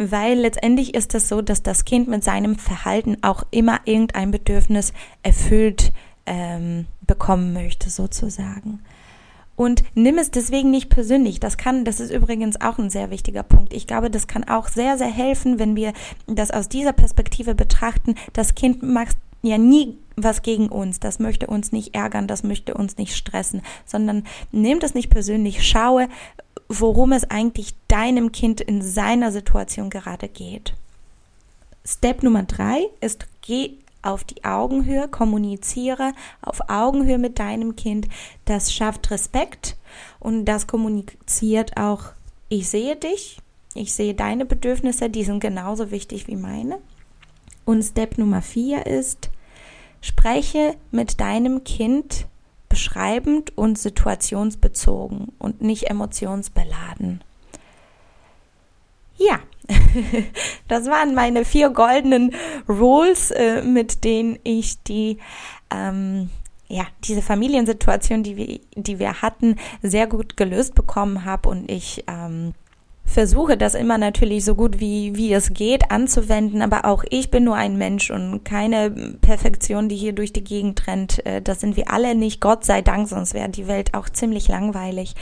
weil 0.03 0.39
letztendlich 0.39 0.95
ist 0.95 1.15
es 1.15 1.29
so, 1.29 1.43
dass 1.43 1.63
das 1.63 1.85
Kind 1.85 2.09
mit 2.09 2.25
seinem 2.25 2.57
Verhalten 2.57 3.19
auch 3.21 3.43
immer 3.51 3.81
irgendein 3.85 4.31
Bedürfnis 4.31 4.95
erfüllt 5.23 5.93
ähm, 6.25 6.87
bekommen 7.07 7.53
möchte, 7.53 7.91
sozusagen. 7.91 8.81
Und 9.61 9.83
nimm 9.94 10.16
es 10.16 10.31
deswegen 10.31 10.70
nicht 10.70 10.88
persönlich. 10.88 11.38
Das 11.38 11.59
kann, 11.59 11.85
das 11.85 12.01
ist 12.01 12.11
übrigens 12.11 12.62
auch 12.62 12.79
ein 12.79 12.88
sehr 12.88 13.11
wichtiger 13.11 13.42
Punkt. 13.42 13.75
Ich 13.75 13.87
glaube, 13.87 14.09
das 14.09 14.27
kann 14.27 14.44
auch 14.44 14.68
sehr, 14.68 14.96
sehr 14.96 15.11
helfen, 15.11 15.59
wenn 15.59 15.77
wir 15.77 15.92
das 16.27 16.51
aus 16.51 16.70
dieser 16.70 16.94
Perspektive 16.94 17.55
betrachten. 17.55 18.14
Das 18.33 18.55
Kind 18.55 18.83
macht 18.83 19.18
ja 19.42 19.59
nie 19.59 19.99
was 20.16 20.40
gegen 20.40 20.70
uns. 20.70 20.99
Das 20.99 21.18
möchte 21.18 21.46
uns 21.46 21.73
nicht 21.73 21.94
ärgern, 21.94 22.27
das 22.27 22.42
möchte 22.42 22.73
uns 22.73 22.96
nicht 22.96 23.14
stressen, 23.14 23.61
sondern 23.85 24.25
nimm 24.51 24.81
das 24.81 24.94
nicht 24.94 25.11
persönlich. 25.11 25.62
Schaue, 25.62 26.09
worum 26.70 27.12
es 27.12 27.31
eigentlich 27.31 27.75
deinem 27.87 28.33
Kind 28.33 28.62
in 28.62 28.81
seiner 28.81 29.31
Situation 29.31 29.90
gerade 29.90 30.29
geht. 30.29 30.73
Step 31.85 32.23
Nummer 32.23 32.44
drei 32.44 32.87
ist, 33.03 33.27
geh 33.42 33.73
auf 34.03 34.25
die 34.25 34.45
Augenhöhe, 34.45 35.09
kommuniziere 35.09 36.13
auf 36.43 36.61
Augenhöhe 36.69 37.19
mit 37.19 37.39
deinem 37.39 37.77
Kind. 37.77 38.09
Das 38.45 38.73
schafft 38.73 39.11
Respekt 39.11 39.77
und 40.19 40.45
das 40.45 40.67
kommuniziert 40.67 41.77
auch, 41.77 42.13
ich 42.49 42.69
sehe 42.69 42.97
dich, 42.97 43.39
ich 43.75 43.95
sehe 43.95 44.15
deine 44.15 44.45
Bedürfnisse, 44.45 45.11
die 45.11 45.25
sind 45.25 45.41
genauso 45.41 45.91
wichtig 45.91 46.27
wie 46.27 46.37
meine. 46.37 46.79
Und 47.65 47.83
Step 47.83 48.19
Nummer 48.19 48.43
vier 48.43 48.87
ist, 48.87 49.31
spreche 50.01 50.75
mit 50.91 51.21
deinem 51.21 51.63
Kind 51.63 52.27
beschreibend 52.69 53.57
und 53.57 53.79
situationsbezogen 53.79 55.33
und 55.39 55.61
nicht 55.61 55.91
emotionsbeladen. 55.91 57.23
Ja, 59.21 59.39
das 60.69 60.87
waren 60.87 61.15
meine 61.15 61.45
vier 61.45 61.69
goldenen 61.71 62.35
Rules, 62.69 63.31
äh, 63.31 63.63
mit 63.63 64.03
denen 64.03 64.39
ich 64.45 64.83
die 64.83 65.19
ähm, 65.71 66.31
ja, 66.69 66.87
diese 67.05 67.21
Familiensituation, 67.21 68.23
die 68.23 68.37
wir, 68.37 68.61
die 68.77 68.99
wir 69.01 69.23
hatten, 69.23 69.57
sehr 69.83 70.07
gut 70.07 70.37
gelöst 70.37 70.77
bekommen 70.77 71.25
habe 71.25 71.49
und 71.49 71.69
ich 71.71 72.05
ähm, 72.07 72.55
versuche 73.05 73.57
das 73.57 73.75
immer 73.75 73.99
natürlich 73.99 74.45
so 74.45 74.55
gut 74.55 74.79
wie, 74.79 75.17
wie 75.17 75.33
es 75.33 75.53
geht 75.53 75.91
anzuwenden, 75.91 76.63
aber 76.63 76.85
auch 76.85 77.03
ich 77.11 77.31
bin 77.33 77.43
nur 77.43 77.57
ein 77.57 77.77
Mensch 77.77 78.13
und 78.13 78.45
keine 78.45 78.91
Perfektion, 79.21 79.89
die 79.89 79.97
hier 79.97 80.13
durch 80.13 80.33
die 80.33 80.45
Gegend 80.45 80.87
rennt. 80.87 81.27
Äh, 81.27 81.43
das 81.43 81.61
sind 81.61 81.77
wir 81.77 81.91
alle 81.91 82.15
nicht, 82.15 82.41
Gott 82.41 82.65
sei 82.65 82.83
Dank, 82.83 83.09
sonst 83.09 83.35
wäre 83.35 83.49
die 83.49 83.67
Welt 83.67 83.95
auch 83.95 84.09
ziemlich 84.09 84.47
langweilig. 84.47 85.17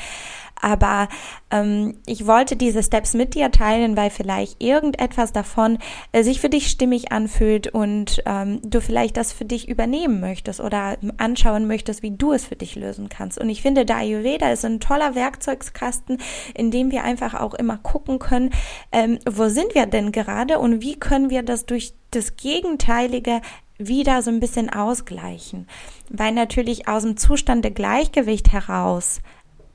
Aber 0.61 1.09
ähm, 1.51 1.99
ich 2.07 2.27
wollte 2.27 2.57
diese 2.57 2.83
Steps 2.83 3.15
mit 3.15 3.35
dir 3.35 3.51
teilen, 3.51 3.97
weil 3.97 4.11
vielleicht 4.11 4.63
irgendetwas 4.63 5.33
davon 5.33 5.79
äh, 6.13 6.23
sich 6.23 6.41
für 6.41 6.49
dich 6.49 6.69
stimmig 6.69 7.13
anfühlt 7.13 7.69
und 7.69 8.23
ähm, 8.27 8.61
du 8.63 8.81
vielleicht 8.81 9.17
das 9.17 9.33
für 9.33 9.45
dich 9.45 9.69
übernehmen 9.69 10.21
möchtest 10.21 10.61
oder 10.61 10.97
anschauen 11.17 11.67
möchtest, 11.67 12.03
wie 12.03 12.11
du 12.11 12.33
es 12.33 12.47
für 12.47 12.57
dich 12.57 12.77
lösen 12.77 13.09
kannst. 13.09 13.39
Und 13.39 13.49
ich 13.49 13.63
finde, 13.63 13.85
der 13.85 13.99
Ayurveda 13.99 14.51
ist 14.51 14.65
ein 14.65 14.81
toller 14.81 15.15
Werkzeugskasten, 15.15 16.19
in 16.55 16.71
dem 16.71 16.91
wir 16.91 17.05
einfach 17.05 17.35
auch 17.35 17.55
immer 17.55 17.79
gucken 17.79 18.19
können, 18.19 18.51
ähm, 18.93 19.19
wo 19.29 19.49
sind 19.49 19.75
wir 19.75 19.87
denn 19.87 20.13
gerade 20.13 20.59
und 20.59 20.83
wie 20.83 20.99
können 20.99 21.31
wir 21.31 21.43
das 21.43 21.67
durch 21.67 21.95
das 22.11 22.37
Gegenteilige 22.37 23.41
wieder 23.79 24.23
so 24.23 24.31
ein 24.31 24.41
bisschen 24.41 24.71
ausgleichen. 24.71 25.69
Weil 26.11 26.33
natürlich 26.33 26.89
aus 26.89 27.05
dem 27.05 27.17
Zustand 27.17 27.65
der 27.65 27.71
Gleichgewicht 27.71 28.53
heraus 28.53 29.21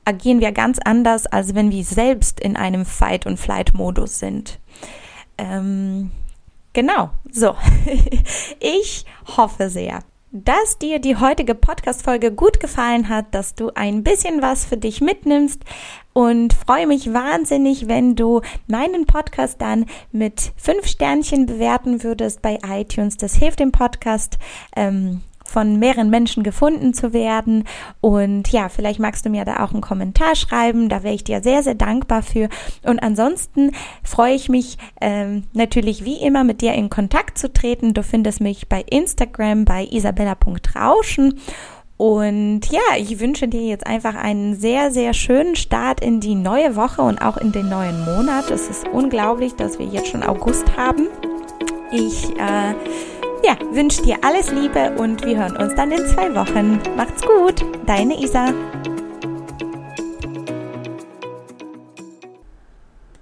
agieren 0.04 0.40
wir 0.40 0.52
ganz 0.52 0.78
anders, 0.84 1.26
als 1.26 1.54
wenn 1.54 1.70
wir 1.70 1.84
selbst 1.84 2.40
in 2.40 2.56
einem 2.56 2.84
Fight- 2.84 3.26
und 3.26 3.38
Flight-Modus 3.38 4.18
sind. 4.18 4.58
Ähm, 5.38 6.10
genau, 6.72 7.10
so. 7.30 7.54
ich 8.60 9.04
hoffe 9.36 9.70
sehr, 9.70 10.00
dass 10.30 10.78
dir 10.78 10.98
die 10.98 11.16
heutige 11.16 11.54
Podcast-Folge 11.54 12.32
gut 12.32 12.58
gefallen 12.58 13.08
hat, 13.08 13.26
dass 13.32 13.54
du 13.54 13.70
ein 13.74 14.02
bisschen 14.02 14.42
was 14.42 14.64
für 14.64 14.76
dich 14.76 15.00
mitnimmst 15.00 15.62
und 16.12 16.54
freue 16.54 16.86
mich 16.86 17.12
wahnsinnig, 17.12 17.88
wenn 17.88 18.16
du 18.16 18.40
meinen 18.66 19.06
Podcast 19.06 19.60
dann 19.60 19.86
mit 20.10 20.52
fünf 20.56 20.86
Sternchen 20.86 21.46
bewerten 21.46 22.02
würdest 22.02 22.42
bei 22.42 22.58
iTunes. 22.66 23.16
Das 23.16 23.36
hilft 23.36 23.60
dem 23.60 23.72
Podcast. 23.72 24.38
Ähm, 24.74 25.22
von 25.44 25.78
mehreren 25.78 26.10
Menschen 26.10 26.42
gefunden 26.42 26.94
zu 26.94 27.12
werden. 27.12 27.64
Und 28.00 28.50
ja, 28.50 28.68
vielleicht 28.68 28.98
magst 28.98 29.24
du 29.24 29.30
mir 29.30 29.44
da 29.44 29.64
auch 29.64 29.72
einen 29.72 29.80
Kommentar 29.80 30.34
schreiben. 30.34 30.88
Da 30.88 31.02
wäre 31.02 31.14
ich 31.14 31.24
dir 31.24 31.42
sehr, 31.42 31.62
sehr 31.62 31.74
dankbar 31.74 32.22
für. 32.22 32.48
Und 32.82 33.00
ansonsten 33.00 33.72
freue 34.02 34.34
ich 34.34 34.48
mich 34.48 34.78
ähm, 35.00 35.44
natürlich 35.52 36.04
wie 36.04 36.20
immer 36.20 36.44
mit 36.44 36.60
dir 36.60 36.72
in 36.74 36.90
Kontakt 36.90 37.38
zu 37.38 37.52
treten. 37.52 37.94
Du 37.94 38.02
findest 38.02 38.40
mich 38.40 38.68
bei 38.68 38.82
Instagram 38.82 39.64
bei 39.64 39.86
isabella.rauschen. 39.90 41.38
Und 41.96 42.62
ja, 42.70 42.80
ich 42.98 43.20
wünsche 43.20 43.46
dir 43.46 43.62
jetzt 43.62 43.86
einfach 43.86 44.16
einen 44.16 44.56
sehr, 44.56 44.90
sehr 44.90 45.14
schönen 45.14 45.54
Start 45.54 46.00
in 46.00 46.18
die 46.18 46.34
neue 46.34 46.74
Woche 46.74 47.02
und 47.02 47.22
auch 47.22 47.36
in 47.36 47.52
den 47.52 47.68
neuen 47.68 48.04
Monat. 48.04 48.50
Es 48.50 48.68
ist 48.68 48.88
unglaublich, 48.88 49.54
dass 49.54 49.78
wir 49.78 49.86
jetzt 49.86 50.08
schon 50.08 50.24
August 50.24 50.76
haben. 50.76 51.06
Ich 51.92 52.30
äh, 52.30 52.74
ja, 53.44 53.56
wünsche 53.72 54.02
dir 54.02 54.16
alles 54.22 54.50
Liebe 54.50 54.92
und 54.96 55.24
wir 55.24 55.36
hören 55.36 55.56
uns 55.56 55.74
dann 55.74 55.92
in 55.92 56.06
zwei 56.06 56.34
Wochen. 56.34 56.80
Macht's 56.96 57.22
gut, 57.22 57.64
deine 57.86 58.20
Isa. 58.22 58.52